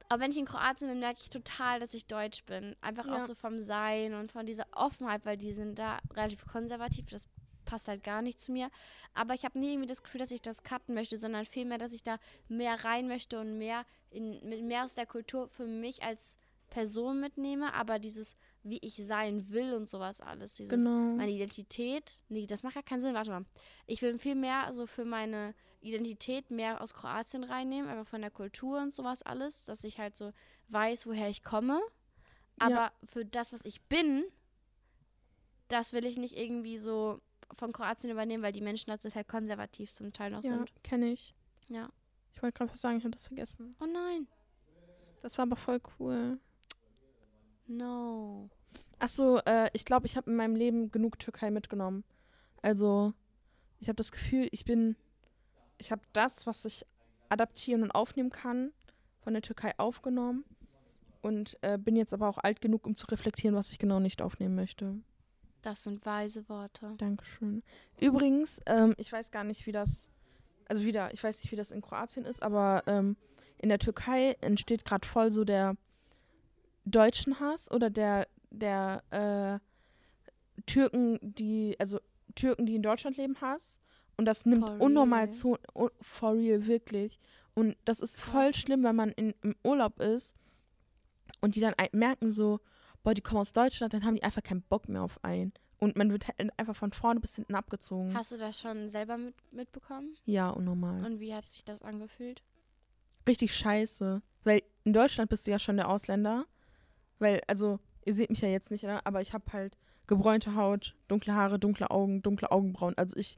Aber 0.08 0.20
wenn 0.22 0.30
ich 0.30 0.36
in 0.36 0.44
Kroatien 0.44 0.88
bin, 0.90 1.00
merke 1.00 1.20
ich 1.22 1.28
total, 1.30 1.80
dass 1.80 1.94
ich 1.94 2.06
deutsch 2.06 2.44
bin. 2.44 2.76
Einfach 2.82 3.06
Ja. 3.06 3.18
auch 3.18 3.22
so 3.22 3.34
vom 3.34 3.58
Sein 3.58 4.14
und 4.14 4.30
von 4.30 4.46
dieser 4.46 4.66
Offenheit, 4.72 5.24
weil 5.24 5.36
die 5.36 5.52
sind 5.52 5.78
da 5.78 5.98
relativ 6.12 6.46
konservativ. 6.46 7.06
Das 7.10 7.26
passt 7.74 7.88
halt 7.88 8.04
gar 8.04 8.22
nicht 8.22 8.38
zu 8.38 8.52
mir. 8.52 8.70
Aber 9.14 9.34
ich 9.34 9.44
habe 9.44 9.58
nie 9.58 9.72
irgendwie 9.72 9.88
das 9.88 10.04
Gefühl, 10.04 10.20
dass 10.20 10.30
ich 10.30 10.40
das 10.40 10.62
cutten 10.62 10.94
möchte, 10.94 11.18
sondern 11.18 11.44
vielmehr, 11.44 11.76
dass 11.76 11.92
ich 11.92 12.04
da 12.04 12.18
mehr 12.48 12.84
rein 12.84 13.08
möchte 13.08 13.40
und 13.40 13.58
mehr, 13.58 13.84
in, 14.10 14.68
mehr 14.68 14.84
aus 14.84 14.94
der 14.94 15.06
Kultur 15.06 15.48
für 15.48 15.66
mich 15.66 16.04
als 16.04 16.38
Person 16.70 17.18
mitnehme. 17.18 17.74
Aber 17.74 17.98
dieses, 17.98 18.36
wie 18.62 18.78
ich 18.78 19.04
sein 19.04 19.50
will 19.50 19.72
und 19.72 19.88
sowas 19.88 20.20
alles, 20.20 20.54
dieses 20.54 20.84
Genau. 20.84 21.16
meine 21.16 21.32
Identität, 21.32 22.20
nee, 22.28 22.46
das 22.46 22.62
macht 22.62 22.74
gar 22.74 22.84
keinen 22.84 23.00
Sinn, 23.00 23.14
warte 23.14 23.30
mal. 23.30 23.44
Ich 23.88 24.00
will 24.02 24.16
viel 24.20 24.36
mehr 24.36 24.72
so 24.72 24.86
für 24.86 25.04
meine 25.04 25.52
Identität 25.80 26.52
mehr 26.52 26.80
aus 26.80 26.94
Kroatien 26.94 27.42
reinnehmen, 27.42 27.90
aber 27.90 28.04
von 28.04 28.20
der 28.20 28.30
Kultur 28.30 28.80
und 28.80 28.94
sowas 28.94 29.24
alles, 29.24 29.64
dass 29.64 29.82
ich 29.82 29.98
halt 29.98 30.16
so 30.16 30.32
weiß, 30.68 31.08
woher 31.08 31.28
ich 31.28 31.42
komme. 31.42 31.80
Ja. 32.60 32.66
Aber 32.68 32.92
für 33.04 33.24
das, 33.24 33.52
was 33.52 33.64
ich 33.64 33.82
bin, 33.82 34.24
das 35.68 35.92
will 35.92 36.04
ich 36.04 36.16
nicht 36.16 36.36
irgendwie 36.36 36.78
so 36.78 37.20
von 37.56 37.72
Kroatien 37.72 38.10
übernehmen, 38.10 38.42
weil 38.42 38.52
die 38.52 38.60
Menschen 38.60 38.90
da 38.90 38.96
total 38.96 39.24
konservativ 39.24 39.92
zum 39.94 40.12
Teil 40.12 40.30
noch 40.30 40.42
Ja, 40.42 40.52
sind. 40.52 40.72
kenne 40.82 41.12
ich. 41.12 41.34
Ja. 41.68 41.88
Ich 42.32 42.42
wollte 42.42 42.58
gerade 42.58 42.70
was 42.72 42.80
sagen, 42.80 42.98
ich 42.98 43.04
habe 43.04 43.12
das 43.12 43.26
vergessen. 43.26 43.74
Oh 43.80 43.86
nein. 43.86 44.26
Das 45.22 45.38
war 45.38 45.44
aber 45.44 45.56
voll 45.56 45.80
cool. 45.98 46.38
No. 47.66 48.50
Ach 48.98 49.08
so, 49.08 49.38
äh, 49.46 49.70
ich 49.72 49.84
glaube, 49.84 50.06
ich 50.06 50.16
habe 50.16 50.30
in 50.30 50.36
meinem 50.36 50.56
Leben 50.56 50.90
genug 50.90 51.18
Türkei 51.18 51.50
mitgenommen. 51.50 52.04
Also, 52.62 53.12
ich 53.80 53.88
habe 53.88 53.96
das 53.96 54.12
Gefühl, 54.12 54.48
ich 54.50 54.64
bin, 54.64 54.96
ich 55.78 55.92
habe 55.92 56.02
das, 56.12 56.46
was 56.46 56.64
ich 56.64 56.84
adaptieren 57.28 57.82
und 57.82 57.90
aufnehmen 57.90 58.30
kann, 58.30 58.72
von 59.20 59.32
der 59.32 59.42
Türkei 59.42 59.72
aufgenommen 59.78 60.44
und 61.22 61.56
äh, 61.62 61.78
bin 61.78 61.96
jetzt 61.96 62.12
aber 62.12 62.28
auch 62.28 62.38
alt 62.38 62.60
genug, 62.60 62.86
um 62.86 62.96
zu 62.96 63.06
reflektieren, 63.06 63.56
was 63.56 63.72
ich 63.72 63.78
genau 63.78 64.00
nicht 64.00 64.20
aufnehmen 64.20 64.54
möchte. 64.54 64.98
Das 65.64 65.84
sind 65.84 66.04
weise 66.04 66.46
Worte. 66.50 66.94
Dankeschön. 66.98 67.62
Übrigens, 67.98 68.60
ähm, 68.66 68.94
ich 68.98 69.10
weiß 69.10 69.30
gar 69.30 69.44
nicht, 69.44 69.64
wie 69.64 69.72
das, 69.72 70.08
also 70.68 70.84
wieder, 70.84 71.10
ich 71.14 71.24
weiß 71.24 71.42
nicht, 71.42 71.50
wie 71.52 71.56
das 71.56 71.70
in 71.70 71.80
Kroatien 71.80 72.26
ist, 72.26 72.42
aber 72.42 72.82
ähm, 72.86 73.16
in 73.56 73.70
der 73.70 73.78
Türkei 73.78 74.36
entsteht 74.42 74.84
gerade 74.84 75.08
voll 75.08 75.32
so 75.32 75.42
der 75.44 75.76
deutschen 76.84 77.40
Hass 77.40 77.70
oder 77.70 77.88
der, 77.88 78.28
der 78.50 79.02
äh, 79.10 80.62
Türken, 80.66 81.18
die, 81.22 81.76
also 81.78 81.98
Türken, 82.34 82.66
die 82.66 82.74
in 82.76 82.82
Deutschland 82.82 83.16
leben, 83.16 83.40
Hass. 83.40 83.78
Und 84.18 84.26
das 84.26 84.44
nimmt 84.44 84.68
For 84.68 84.80
unnormal 84.82 85.24
real? 85.24 85.32
zu, 85.32 85.58
un, 85.72 85.88
for 86.02 86.34
real, 86.34 86.66
wirklich. 86.66 87.18
Und 87.54 87.74
das 87.86 88.00
ist 88.00 88.20
voll 88.20 88.50
Krass. 88.50 88.56
schlimm, 88.56 88.84
wenn 88.84 88.96
man 88.96 89.12
in, 89.12 89.34
im 89.42 89.56
Urlaub 89.64 89.98
ist 89.98 90.36
und 91.40 91.56
die 91.56 91.60
dann 91.60 91.74
merken 91.92 92.30
so, 92.30 92.60
boah, 93.04 93.14
die 93.14 93.20
kommen 93.20 93.40
aus 93.40 93.52
Deutschland, 93.52 93.94
dann 93.94 94.04
haben 94.04 94.16
die 94.16 94.24
einfach 94.24 94.42
keinen 94.42 94.62
Bock 94.62 94.88
mehr 94.88 95.02
auf 95.02 95.22
einen. 95.22 95.52
Und 95.78 95.96
man 95.96 96.10
wird 96.10 96.26
halt 96.26 96.58
einfach 96.58 96.74
von 96.74 96.92
vorne 96.92 97.20
bis 97.20 97.36
hinten 97.36 97.54
abgezogen. 97.54 98.14
Hast 98.14 98.32
du 98.32 98.38
das 98.38 98.58
schon 98.58 98.88
selber 98.88 99.18
mit, 99.18 99.34
mitbekommen? 99.52 100.16
ja, 100.24 100.48
unnormal. 100.50 101.04
Und 101.04 101.20
wie 101.20 101.34
hat 101.34 101.48
sich 101.50 101.64
das 101.64 101.82
angefühlt? 101.82 102.42
Richtig 103.28 103.54
scheiße. 103.54 104.22
Weil 104.44 104.62
in 104.84 104.92
Deutschland 104.92 105.30
bist 105.30 105.46
du 105.46 105.50
ja 105.50 105.58
schon 105.58 105.76
der 105.76 105.88
Ausländer. 105.88 106.46
Weil, 107.18 107.40
also, 107.46 107.78
ihr 108.04 108.14
seht 108.14 108.30
mich 108.30 108.40
ja 108.40 108.48
jetzt 108.48 108.70
nicht, 108.70 108.84
ne? 108.84 109.04
aber 109.04 109.20
ich 109.20 109.32
habe 109.32 109.44
halt 109.52 109.76
gebräunte 110.06 110.54
Haut, 110.54 110.94
dunkle 111.08 111.34
Haare, 111.34 111.58
dunkle 111.58 111.90
Augen, 111.90 112.22
dunkle 112.22 112.50
Augenbrauen. 112.50 112.94
Also 112.96 113.16
ich, 113.16 113.36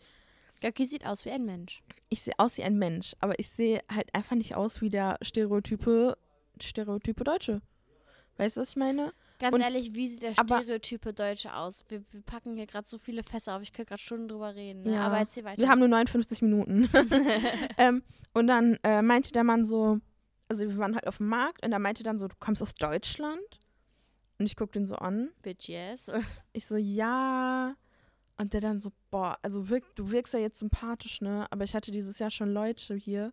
Göcki 0.61 0.85
sieht 0.87 1.07
aus 1.07 1.25
wie 1.25 1.31
ein 1.31 1.45
Mensch. 1.45 1.83
ich 2.09 2.23
sehe 2.23 2.35
aus 2.39 2.57
wie 2.59 2.65
ein 2.65 2.79
Mensch, 2.79 3.15
aber 3.21 3.39
ich 3.39 3.49
sehe 3.49 3.81
halt 3.93 4.15
einfach 4.15 4.37
nicht 4.37 4.57
aus 4.57 4.81
wie 4.81 4.91
der 4.91 5.19
Stereotype, 5.23 6.17
Stereotype 6.61 7.25
Deutsche. 7.25 7.63
Weißt 8.37 8.57
du, 8.57 8.63
was 8.63 8.71
ich 8.71 8.77
meine? 8.77 9.13
Ganz 9.39 9.55
Und- 9.55 9.61
ehrlich, 9.61 9.95
wie 9.95 10.09
sieht 10.09 10.23
der 10.23 10.33
Stereotype 10.33 11.13
Deutsche 11.13 11.55
aus? 11.55 11.85
Wir, 11.89 12.03
wir 12.13 12.23
packen 12.23 12.55
hier 12.55 12.67
gerade 12.67 12.89
so 12.89 12.99
viele 12.99 13.23
Fässer 13.23 13.57
auf. 13.57 13.63
Ich 13.63 13.73
könnte 13.73 13.91
gerade 13.91 14.03
Stunden 14.03 14.29
drüber 14.29 14.55
reden. 14.55 14.83
Ne? 14.83 14.95
Ja. 14.95 15.01
Aber 15.03 15.19
erzähl 15.19 15.45
weiter. 15.45 15.61
Wir 15.61 15.69
haben 15.69 15.81
nur 15.81 15.89
59 15.89 16.43
Minuten. 16.43 16.89
ähm, 17.79 18.03
und 18.33 18.47
dann 18.47 18.79
äh, 18.83 19.03
meinte 19.03 19.33
der 19.33 19.45
Mann 19.45 19.65
so, 19.65 20.01
also 20.49 20.69
wir 20.69 20.79
waren 20.79 20.95
halt 20.95 21.07
auf 21.07 21.19
dem 21.19 21.29
Markt 21.29 21.65
und 21.65 21.73
er 21.73 21.79
meinte 21.79 22.03
dann 22.03 22.19
so, 22.19 22.29
du 22.29 22.37
kommst 22.39 22.63
aus 22.63 22.75
Deutschland? 22.75 23.61
Und 24.39 24.47
ich 24.47 24.57
guck 24.57 24.73
den 24.73 24.87
so 24.87 24.97
an. 24.97 25.31
Bitch, 25.43 25.69
yes. 25.69 26.11
Ich 26.53 26.67
so, 26.67 26.77
ja. 26.77 27.75
Und 28.39 28.53
der 28.53 28.61
dann 28.61 28.81
so, 28.81 28.93
boah, 29.11 29.39
also 29.43 29.69
wirk, 29.69 29.85
du 29.97 30.11
wirkst 30.11 30.35
ja 30.35 30.41
jetzt 30.41 30.59
sympathisch, 30.59 31.21
ne? 31.23 31.47
Aber 31.51 31.65
ich 31.65 31.75
hatte 31.75 31.91
dieses 31.91 32.19
Jahr 32.19 32.31
schon 32.31 32.53
Leute 32.53 32.95
hier, 32.95 33.33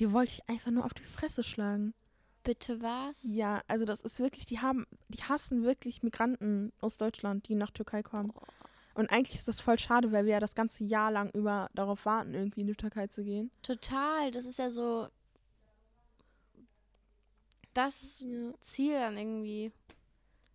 die 0.00 0.10
wollte 0.12 0.32
ich 0.32 0.48
einfach 0.48 0.72
nur 0.72 0.84
auf 0.84 0.94
die 0.94 1.04
Fresse 1.04 1.44
schlagen. 1.44 1.94
Bitte 2.44 2.80
was? 2.82 3.24
Ja, 3.24 3.62
also 3.68 3.84
das 3.84 4.02
ist 4.02 4.20
wirklich, 4.20 4.44
die 4.46 4.60
haben, 4.60 4.86
die 5.08 5.22
hassen 5.22 5.64
wirklich 5.64 6.02
Migranten 6.02 6.72
aus 6.80 6.98
Deutschland, 6.98 7.48
die 7.48 7.54
nach 7.54 7.70
Türkei 7.70 8.02
kommen. 8.02 8.32
Und 8.94 9.10
eigentlich 9.10 9.36
ist 9.36 9.48
das 9.48 9.60
voll 9.60 9.78
schade, 9.78 10.12
weil 10.12 10.24
wir 10.24 10.34
ja 10.34 10.40
das 10.40 10.54
ganze 10.54 10.84
Jahr 10.84 11.10
lang 11.10 11.30
über 11.30 11.68
darauf 11.74 12.06
warten, 12.06 12.34
irgendwie 12.34 12.60
in 12.60 12.68
die 12.68 12.74
Türkei 12.74 13.08
zu 13.08 13.24
gehen. 13.24 13.50
Total. 13.62 14.30
Das 14.30 14.46
ist 14.46 14.58
ja 14.58 14.70
so 14.70 15.08
das 17.74 18.24
Ziel 18.60 18.92
dann 18.92 19.16
irgendwie. 19.16 19.72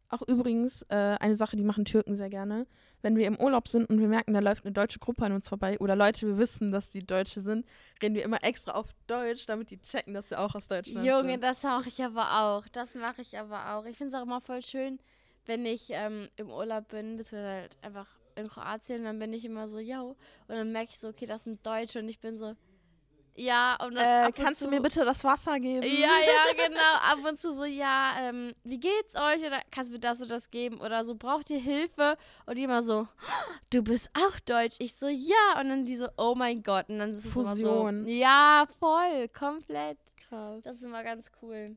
Auch 0.08 0.22
übrigens 0.22 0.84
äh, 0.90 1.18
eine 1.20 1.36
Sache, 1.36 1.58
die 1.58 1.64
machen 1.64 1.86
Türken 1.86 2.16
sehr 2.16 2.30
gerne. 2.30 2.66
Wenn 3.02 3.16
wir 3.16 3.28
im 3.28 3.40
Urlaub 3.40 3.68
sind 3.68 3.90
und 3.90 4.00
wir 4.00 4.08
merken, 4.08 4.34
da 4.34 4.40
läuft 4.40 4.66
eine 4.66 4.74
deutsche 4.74 5.00
Gruppe 5.00 5.26
an 5.26 5.32
uns 5.32 5.48
vorbei 5.48 5.80
oder 5.80 5.96
Leute, 5.96 6.28
wir 6.28 6.38
wissen, 6.38 6.72
dass 6.72 6.90
die 6.90 7.06
Deutsche 7.06 7.42
sind, 7.42 7.66
reden 8.02 8.16
wir 8.16 8.24
immer 8.24 8.44
extra 8.44 8.74
auf 8.74 8.88
Deutsch, 9.08 9.46
damit 9.46 9.72
die 9.72 9.82
checken, 9.82 10.14
dass 10.14 10.30
wir 10.30 10.40
auch 10.40 10.56
aus 10.56 10.68
Deutschland 10.68 11.06
Junge, 11.06 11.32
sind. 11.32 11.44
das 11.44 11.64
mache 11.64 11.90
ich 11.90 12.04
aber 12.04 12.42
auch. 12.42 12.68
Das 12.68 12.96
mache 12.96 13.22
ich 13.22 13.38
aber 13.38 13.74
auch. 13.74 13.86
Ich 13.86 13.98
finde 13.98 14.14
es 14.14 14.20
auch 14.20 14.26
immer 14.26 14.42
voll 14.42 14.62
schön, 14.62 15.00
wenn 15.46 15.66
ich 15.66 15.90
ähm, 15.92 16.28
im 16.36 16.50
Urlaub 16.50 16.90
bin, 16.90 17.18
beziehungsweise 17.18 17.62
halt 17.62 17.78
einfach 17.82 18.08
in 18.36 18.48
Kroatien, 18.48 19.04
dann 19.04 19.20
bin 19.20 19.34
ich 19.34 19.46
immer 19.46 19.68
so, 19.68 19.80
yo. 19.80 20.16
Und 20.48 20.56
dann 20.56 20.72
merke 20.72 20.92
ich 20.92 21.00
so, 21.00 21.10
okay, 21.10 21.26
das 21.26 21.44
sind 21.44 21.66
Deutsche 21.66 22.00
und 22.00 22.10
ich 22.10 22.20
bin 22.20 22.38
so, 22.38 22.56
ja. 23.40 23.78
Und 23.84 23.96
dann 23.96 24.24
Äh, 24.24 24.28
und 24.28 24.36
kannst 24.36 24.60
zu, 24.60 24.66
du 24.66 24.72
mir 24.72 24.82
bitte 24.82 25.06
das 25.06 25.24
Wasser 25.24 25.60
geben? 25.60 25.86
Ja, 25.86 25.92
ja, 25.92 26.54
genau. 26.68 26.96
Ab 27.02 27.20
und 27.28 27.40
zu 27.40 27.52
so, 27.52 27.66
ja, 27.66 28.14
ähm, 28.22 28.54
wie 28.64 28.80
geht's 28.80 29.16
euch? 29.16 29.40
Oder 29.46 29.62
kannst 29.72 29.90
du 29.90 29.94
mir 29.94 30.00
das 30.00 30.22
oder 30.22 30.36
das 30.36 30.50
geben? 30.52 30.80
Oder 30.82 31.04
so, 31.06 31.16
braucht 31.16 31.50
ihr 31.50 31.60
Hilfe? 31.60 32.18
Und 32.46 32.58
die 32.58 32.64
immer 32.64 32.84
so, 32.84 33.08
du 33.70 33.82
bist 33.84 34.10
auch 34.14 34.40
deutsch. 34.42 34.76
Ich 34.80 34.96
so, 34.96 35.08
ja. 35.08 35.60
Und 35.60 35.70
dann 35.70 35.86
die 35.86 35.96
so, 35.96 36.08
oh 36.18 36.36
mein 36.36 36.62
Gott. 36.64 36.90
Und 36.90 37.00
dann 37.00 37.14
ist 37.14 37.26
es 37.26 37.36
immer 37.36 37.56
so, 37.56 37.90
ja, 37.90 38.68
voll, 38.80 39.28
komplett. 39.30 39.98
Krass. 40.28 40.62
Das 40.64 40.78
ist 40.78 40.84
immer 40.84 41.04
ganz 41.04 41.32
cool. 41.42 41.76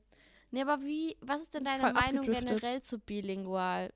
Nee, 0.51 0.63
aber 0.63 0.83
wie, 0.83 1.17
was 1.21 1.41
ist 1.43 1.55
denn 1.55 1.65
deine 1.65 1.83
Voll 1.85 1.93
Meinung 1.95 2.27
generell 2.27 2.83
zu 2.83 2.99
bilingual? 2.99 3.91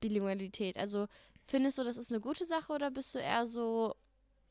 Bilingualität? 0.00 0.78
Also 0.78 1.06
findest 1.44 1.76
du, 1.76 1.84
das 1.84 1.98
ist 1.98 2.10
eine 2.10 2.20
gute 2.20 2.46
Sache 2.46 2.72
oder 2.72 2.90
bist 2.90 3.14
du 3.14 3.18
eher 3.18 3.44
so, 3.44 3.94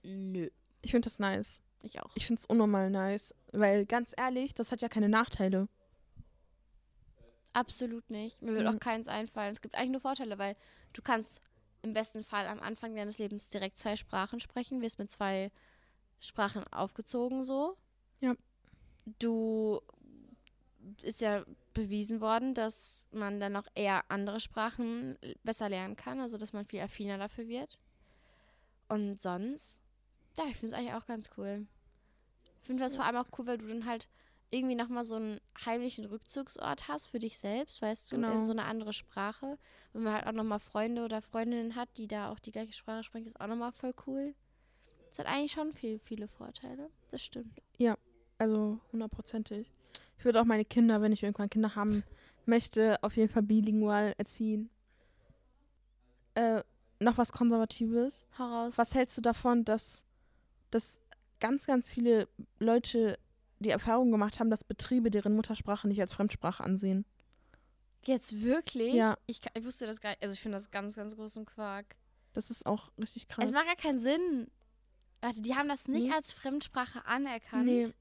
nö, 0.03 0.49
Ich 0.81 0.91
finde 0.91 1.09
das 1.09 1.17
nice. 1.17 1.59
Ich 1.83 2.01
auch. 2.01 2.11
Ich 2.15 2.25
finde 2.25 2.39
es 2.39 2.45
unnormal 2.45 2.89
nice. 2.89 3.33
Weil 3.51 3.85
ganz 3.85 4.13
ehrlich, 4.17 4.53
das 4.53 4.71
hat 4.71 4.81
ja 4.81 4.89
keine 4.89 5.09
Nachteile. 5.09 5.67
Absolut 7.53 8.09
nicht. 8.09 8.41
Mir 8.41 8.53
wird 8.53 8.67
Mhm. 8.67 8.75
auch 8.75 8.79
keins 8.79 9.07
einfallen. 9.07 9.51
Es 9.53 9.61
gibt 9.61 9.75
eigentlich 9.75 9.91
nur 9.91 10.01
Vorteile, 10.01 10.37
weil 10.37 10.55
du 10.93 11.01
kannst 11.01 11.41
im 11.81 11.93
besten 11.93 12.23
Fall 12.23 12.47
am 12.47 12.59
Anfang 12.59 12.95
deines 12.95 13.17
Lebens 13.17 13.49
direkt 13.49 13.77
zwei 13.77 13.95
Sprachen 13.95 14.39
sprechen, 14.39 14.81
wirst 14.81 14.99
mit 14.99 15.09
zwei 15.09 15.51
Sprachen 16.19 16.63
aufgezogen 16.71 17.43
so. 17.43 17.77
Ja. 18.19 18.35
Du 19.17 19.81
ist 21.01 21.21
ja 21.21 21.43
bewiesen 21.73 22.19
worden, 22.21 22.53
dass 22.53 23.07
man 23.11 23.39
dann 23.39 23.53
noch 23.53 23.67
eher 23.75 24.03
andere 24.09 24.39
Sprachen 24.39 25.17
besser 25.43 25.69
lernen 25.69 25.95
kann, 25.95 26.19
also 26.19 26.37
dass 26.37 26.53
man 26.53 26.65
viel 26.65 26.81
affiner 26.81 27.17
dafür 27.17 27.47
wird. 27.47 27.79
Und 28.89 29.21
sonst, 29.21 29.78
ja, 30.39 30.45
ich 30.49 30.57
finde 30.57 30.67
es 30.67 30.79
eigentlich 30.79 30.93
auch 30.93 31.05
ganz 31.05 31.29
cool. 31.37 31.67
Ich 32.61 32.65
finde 32.67 32.83
das 32.83 32.95
vor 32.95 33.05
allem 33.05 33.17
auch 33.17 33.27
cool, 33.37 33.45
weil 33.47 33.57
du 33.57 33.67
dann 33.67 33.85
halt 33.85 34.07
irgendwie 34.51 34.75
nochmal 34.75 35.05
so 35.05 35.15
einen 35.15 35.39
heimlichen 35.65 36.05
Rückzugsort 36.05 36.87
hast 36.87 37.07
für 37.07 37.19
dich 37.19 37.37
selbst, 37.37 37.81
weißt 37.81 38.11
du, 38.11 38.15
Genau. 38.15 38.31
in 38.31 38.43
so 38.43 38.51
eine 38.51 38.63
andere 38.65 38.93
Sprache. 38.93 39.57
Wenn 39.93 40.03
man 40.03 40.13
halt 40.13 40.25
auch 40.27 40.31
nochmal 40.31 40.59
Freunde 40.59 41.03
oder 41.05 41.21
Freundinnen 41.21 41.75
hat, 41.75 41.89
die 41.97 42.07
da 42.07 42.31
auch 42.31 42.39
die 42.39 42.51
gleiche 42.51 42.73
Sprache 42.73 43.03
sprechen, 43.03 43.27
ist 43.27 43.39
auch 43.39 43.47
nochmal 43.47 43.71
voll 43.73 43.93
cool. 44.07 44.33
Es 45.11 45.19
hat 45.19 45.27
eigentlich 45.27 45.51
schon 45.51 45.71
viel, 45.73 45.99
viele 45.99 46.27
Vorteile. 46.27 46.89
Das 47.09 47.21
stimmt. 47.23 47.59
Also 48.41 48.79
hundertprozentig. 48.93 49.69
Ich 50.17 50.23
würde 50.23 50.39
auch 50.39 50.45
meine 50.45 50.63
Kinder, 50.63 51.01
wenn 51.01 51.11
ich 51.11 51.23
irgendwann 51.23 51.49
Kinder 51.49 51.75
haben 51.75 52.03
möchte, 52.45 52.97
auf 53.03 53.17
jeden 53.17 53.27
Fall 53.31 53.43
bilingual 53.43 54.13
erziehen. 54.17 54.69
Äh, 56.35 56.63
noch 56.99 57.17
was 57.17 57.31
Konservatives. 57.33 58.25
Heraus. 58.37 58.77
Was 58.77 58.93
hältst 58.95 59.17
du 59.17 59.21
davon, 59.21 59.65
dass, 59.65 60.05
dass 60.71 61.01
ganz, 61.39 61.65
ganz 61.65 61.91
viele 61.91 62.27
Leute 62.59 63.17
die 63.59 63.69
Erfahrung 63.69 64.11
gemacht 64.11 64.39
haben, 64.39 64.49
dass 64.49 64.63
Betriebe 64.63 65.09
deren 65.09 65.35
Muttersprache 65.35 65.87
nicht 65.87 65.99
als 66.01 66.13
Fremdsprache 66.13 66.63
ansehen? 66.63 67.05
Jetzt 68.05 68.41
wirklich? 68.41 68.93
Ja. 68.93 69.17
Ich, 69.25 69.41
ich 69.53 69.65
wusste 69.65 69.85
das 69.85 69.99
gar 69.99 70.11
nicht. 70.11 70.23
Also 70.23 70.33
ich 70.33 70.39
finde 70.41 70.57
das 70.57 70.71
ganz, 70.71 70.95
ganz 70.95 71.15
großen 71.15 71.45
Quark. 71.45 71.95
Das 72.33 72.49
ist 72.51 72.65
auch 72.65 72.91
richtig 72.97 73.27
krass. 73.27 73.45
Es 73.45 73.51
macht 73.51 73.65
gar 73.65 73.75
keinen 73.75 73.99
Sinn. 73.99 74.49
Warte, 75.21 75.41
die 75.41 75.55
haben 75.55 75.67
das 75.67 75.87
nicht 75.89 76.07
Nee. 76.07 76.13
als 76.13 76.31
Fremdsprache 76.31 77.05
anerkannt. 77.05 77.65
Nee. 77.65 77.91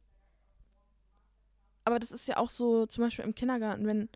Aber 1.84 1.98
das 1.98 2.12
ist 2.12 2.28
ja 2.28 2.36
auch 2.36 2.50
so, 2.50 2.86
zum 2.86 3.04
Beispiel 3.04 3.24
im 3.24 3.34
Kindergarten, 3.34 3.86
wenn, 3.86 4.08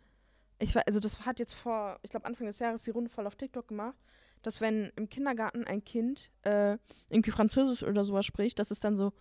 ich 0.59 0.75
weiß, 0.75 0.87
also 0.87 1.01
das 1.01 1.25
hat 1.25 1.41
jetzt 1.41 1.55
vor, 1.55 1.99
ich 2.03 2.11
glaube 2.11 2.27
Anfang 2.27 2.47
des 2.47 2.59
Jahres 2.59 2.85
die 2.85 2.91
Runde 2.91 3.11
voll 3.11 3.27
auf 3.27 3.35
TikTok 3.35 3.67
gemacht, 3.67 3.97
dass 4.43 4.61
wenn 4.61 4.93
im 4.97 5.09
Kindergarten 5.09 5.65
ein 5.65 5.85
Kind 5.85 6.31
äh, 6.43 6.77
irgendwie 7.09 7.31
Französisch 7.31 7.83
oder 7.83 8.05
sowas 8.05 8.27
spricht, 8.27 8.59
das 8.59 8.71
ist 8.71 8.85
dann 8.85 8.97
so, 8.97 9.13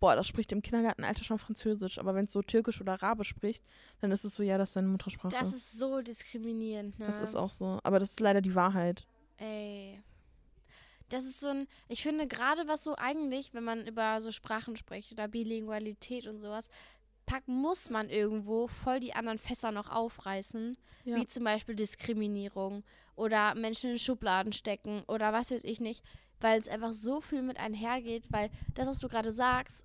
boah, 0.00 0.16
das 0.16 0.26
spricht 0.26 0.52
im 0.52 0.62
Kindergartenalter 0.62 1.24
schon 1.24 1.38
Französisch, 1.38 1.98
aber 1.98 2.14
wenn 2.14 2.26
es 2.26 2.32
so 2.32 2.42
Türkisch 2.42 2.80
oder 2.80 2.92
Arabisch 2.92 3.28
spricht, 3.28 3.64
dann 4.00 4.10
ist 4.10 4.24
es 4.24 4.34
so, 4.34 4.42
ja, 4.42 4.58
das 4.58 4.70
ist 4.70 4.76
deine 4.76 4.88
Muttersprache. 4.88 5.34
Das 5.34 5.52
ist 5.52 5.78
so 5.78 6.02
diskriminierend, 6.02 6.98
ne? 6.98 7.06
Das 7.06 7.20
ist 7.20 7.34
auch 7.34 7.50
so, 7.50 7.80
aber 7.82 7.98
das 7.98 8.10
ist 8.10 8.20
leider 8.20 8.40
die 8.40 8.54
Wahrheit. 8.54 9.06
Ey. 9.38 10.02
Das 11.08 11.24
ist 11.24 11.40
so 11.40 11.48
ein, 11.48 11.66
ich 11.88 12.02
finde 12.02 12.26
gerade 12.26 12.66
was 12.66 12.82
so 12.82 12.96
eigentlich, 12.96 13.54
wenn 13.54 13.64
man 13.64 13.86
über 13.86 14.20
so 14.20 14.32
Sprachen 14.32 14.76
spricht 14.76 15.12
oder 15.12 15.28
Bilingualität 15.28 16.26
und 16.26 16.40
sowas, 16.40 16.70
pack, 17.26 17.46
muss 17.48 17.90
man 17.90 18.10
irgendwo 18.10 18.66
voll 18.66 19.00
die 19.00 19.14
anderen 19.14 19.38
Fässer 19.38 19.70
noch 19.72 19.90
aufreißen, 19.90 20.76
Ja. 21.04 21.16
wie 21.16 21.26
zum 21.26 21.44
Beispiel 21.44 21.74
Diskriminierung 21.74 22.84
oder 23.16 23.54
Menschen 23.54 23.90
in 23.92 23.98
Schubladen 23.98 24.52
stecken 24.52 25.02
oder 25.08 25.32
was 25.32 25.50
weiß 25.50 25.64
ich 25.64 25.80
nicht, 25.80 26.04
weil 26.40 26.58
es 26.58 26.68
einfach 26.68 26.92
so 26.92 27.20
viel 27.20 27.42
mit 27.42 27.58
einhergeht, 27.58 28.24
weil 28.30 28.50
das, 28.74 28.86
was 28.86 28.98
du 28.98 29.08
gerade 29.08 29.32
sagst, 29.32 29.84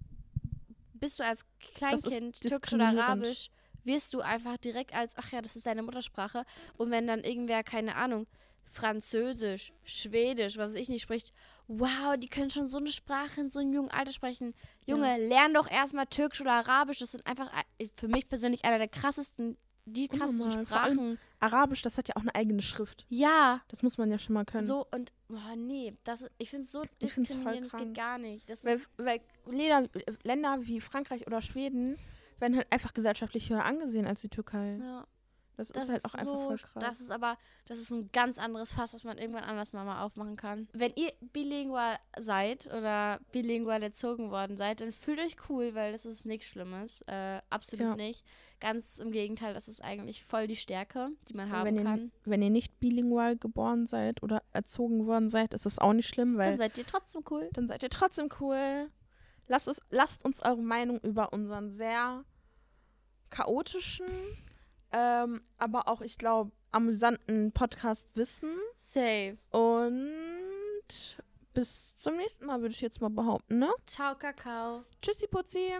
bist 0.93 1.19
du 1.19 1.23
als 1.23 1.45
Kleinkind 1.75 2.41
türkisch 2.41 2.73
oder 2.73 2.87
arabisch, 2.89 3.49
wirst 3.85 4.13
du 4.13 4.19
einfach 4.19 4.57
direkt 4.57 4.93
als, 4.93 5.15
ach 5.17 5.31
ja, 5.31 5.41
das 5.41 5.55
ist 5.55 5.65
deine 5.65 5.81
Muttersprache. 5.83 6.43
Und 6.77 6.91
wenn 6.91 7.07
dann 7.07 7.23
irgendwer, 7.23 7.63
keine 7.63 7.95
Ahnung, 7.95 8.27
Französisch, 8.69 9.73
Schwedisch, 9.83 10.57
was 10.57 10.75
ich 10.75 10.89
nicht 10.89 11.01
spricht, 11.01 11.33
wow, 11.67 12.15
die 12.17 12.29
können 12.29 12.49
schon 12.49 12.65
so 12.65 12.77
eine 12.77 12.91
Sprache 12.91 13.41
in 13.41 13.49
so 13.49 13.59
einem 13.59 13.73
jungen 13.73 13.91
Alter 13.91 14.11
sprechen. 14.11 14.53
Junge, 14.85 15.17
lern 15.17 15.53
doch 15.53 15.69
erstmal 15.69 16.05
Türkisch 16.05 16.41
oder 16.41 16.53
Arabisch. 16.53 16.99
Das 16.99 17.11
sind 17.11 17.25
einfach 17.25 17.51
äh, 17.79 17.87
für 17.95 18.07
mich 18.07 18.27
persönlich 18.29 18.65
einer 18.65 18.77
der 18.77 18.87
krassesten, 18.87 19.57
die 19.85 20.07
krassesten 20.07 20.51
Unnormal. 20.51 20.65
Sprachen. 20.65 21.19
Arabisch, 21.39 21.81
das 21.81 21.97
hat 21.97 22.07
ja 22.07 22.15
auch 22.15 22.21
eine 22.21 22.35
eigene 22.35 22.61
Schrift. 22.61 23.05
Ja, 23.09 23.61
Das 23.69 23.81
muss 23.81 23.97
man 23.97 24.11
ja 24.11 24.19
schon 24.19 24.33
mal 24.33 24.45
können. 24.45 24.65
so 24.65 24.85
und, 24.91 25.13
oh 25.29 25.55
nee, 25.55 25.95
das, 26.03 26.27
ich 26.37 26.49
finde 26.49 26.63
es 26.63 26.71
so 26.71 26.83
diskriminierend, 27.01 27.65
das 27.73 27.79
geht 27.79 27.93
gar 27.95 28.17
nicht. 28.17 28.49
Das 28.49 28.65
Weil, 28.65 28.81
weil 28.97 29.21
Länder, 29.45 29.89
Länder 30.23 30.57
wie 30.61 30.79
Frankreich 30.81 31.25
oder 31.27 31.41
Schweden 31.41 31.97
werden 32.39 32.55
halt 32.57 32.71
einfach 32.71 32.93
gesellschaftlich 32.93 33.49
höher 33.49 33.65
angesehen 33.65 34.05
als 34.05 34.21
die 34.21 34.29
Türkei. 34.29 34.77
ja. 34.79 35.07
Das, 35.59 35.67
Das 35.73 35.89
ist 35.89 35.91
halt 35.91 36.05
auch 36.05 36.13
einfach 36.15 36.33
so, 36.33 36.41
voll 36.45 36.57
krass. 36.57 36.71
das 36.83 37.01
ist 37.01 37.11
aber, 37.11 37.37
das 37.67 37.79
ist 37.79 37.91
ein 37.91 38.09
ganz 38.13 38.37
anderes 38.37 38.71
Fass, 38.71 38.93
was 38.93 39.03
man 39.03 39.17
irgendwann 39.17 39.43
anders 39.43 39.73
mal, 39.73 39.83
mal 39.83 40.03
aufmachen 40.05 40.37
kann. 40.37 40.69
Wenn 40.71 40.93
ihr 40.95 41.11
bilingual 41.33 41.97
seid 42.17 42.67
oder 42.67 43.19
bilingual 43.33 43.83
erzogen 43.83 44.31
worden 44.31 44.55
seid, 44.55 44.79
dann 44.79 44.93
fühlt 44.93 45.19
euch 45.19 45.35
cool, 45.49 45.75
weil 45.75 45.91
das 45.91 46.05
ist 46.05 46.25
nichts 46.25 46.47
Schlimmes. 46.47 47.01
Äh, 47.07 47.41
absolut 47.49 47.85
Ja. 47.87 47.95
nicht. 47.97 48.23
Ganz 48.61 48.99
im 48.99 49.11
Gegenteil, 49.11 49.53
das 49.53 49.67
ist 49.67 49.83
eigentlich 49.83 50.23
voll 50.23 50.47
die 50.47 50.55
Stärke, 50.55 51.09
die 51.27 51.33
man 51.33 51.51
haben 51.51 51.65
wenn 51.67 51.75
ihr, 51.77 51.83
kann. 51.83 52.11
wenn 52.23 52.41
ihr 52.41 52.49
nicht 52.49 52.79
bilingual 52.79 53.35
geboren 53.37 53.85
seid 53.85 54.23
oder 54.23 54.41
erzogen 54.53 55.07
worden 55.07 55.29
seid, 55.29 55.53
ist 55.53 55.65
das 55.65 55.77
auch 55.77 55.91
nicht 55.93 56.07
schlimm, 56.07 56.37
weil 56.37 56.51
Dann 56.51 56.57
seid 56.57 56.77
ihr 56.77 56.85
trotzdem 56.85 57.23
cool. 57.29 57.49
dann 57.51 57.67
seid 57.67 57.83
ihr 57.83 57.89
trotzdem 57.89 58.29
cool. 58.39 58.89
Lasst, 59.47 59.67
es, 59.67 59.81
lasst 59.89 60.23
uns 60.23 60.41
eure 60.41 60.61
Meinung 60.61 60.99
über 61.01 61.33
unseren 61.33 61.69
sehr 61.71 62.23
chaotischen, 63.29 64.05
ähm, 64.91 65.41
aber 65.57 65.87
auch, 65.87 66.01
ich 66.01 66.17
glaube, 66.17 66.51
amüsanten 66.71 67.51
Podcast 67.51 68.05
wissen. 68.15 68.51
Safe. 68.77 69.37
Und 69.51 71.17
bis 71.53 71.95
zum 71.95 72.17
nächsten 72.17 72.45
Mal, 72.45 72.61
würde 72.61 72.73
ich 72.73 72.81
jetzt 72.81 73.01
mal 73.01 73.09
behaupten, 73.09 73.59
ne? 73.59 73.69
Ciao, 73.87 74.15
Kakao. 74.15 74.83
Tschüssi, 75.01 75.27
Putzi. 75.27 75.73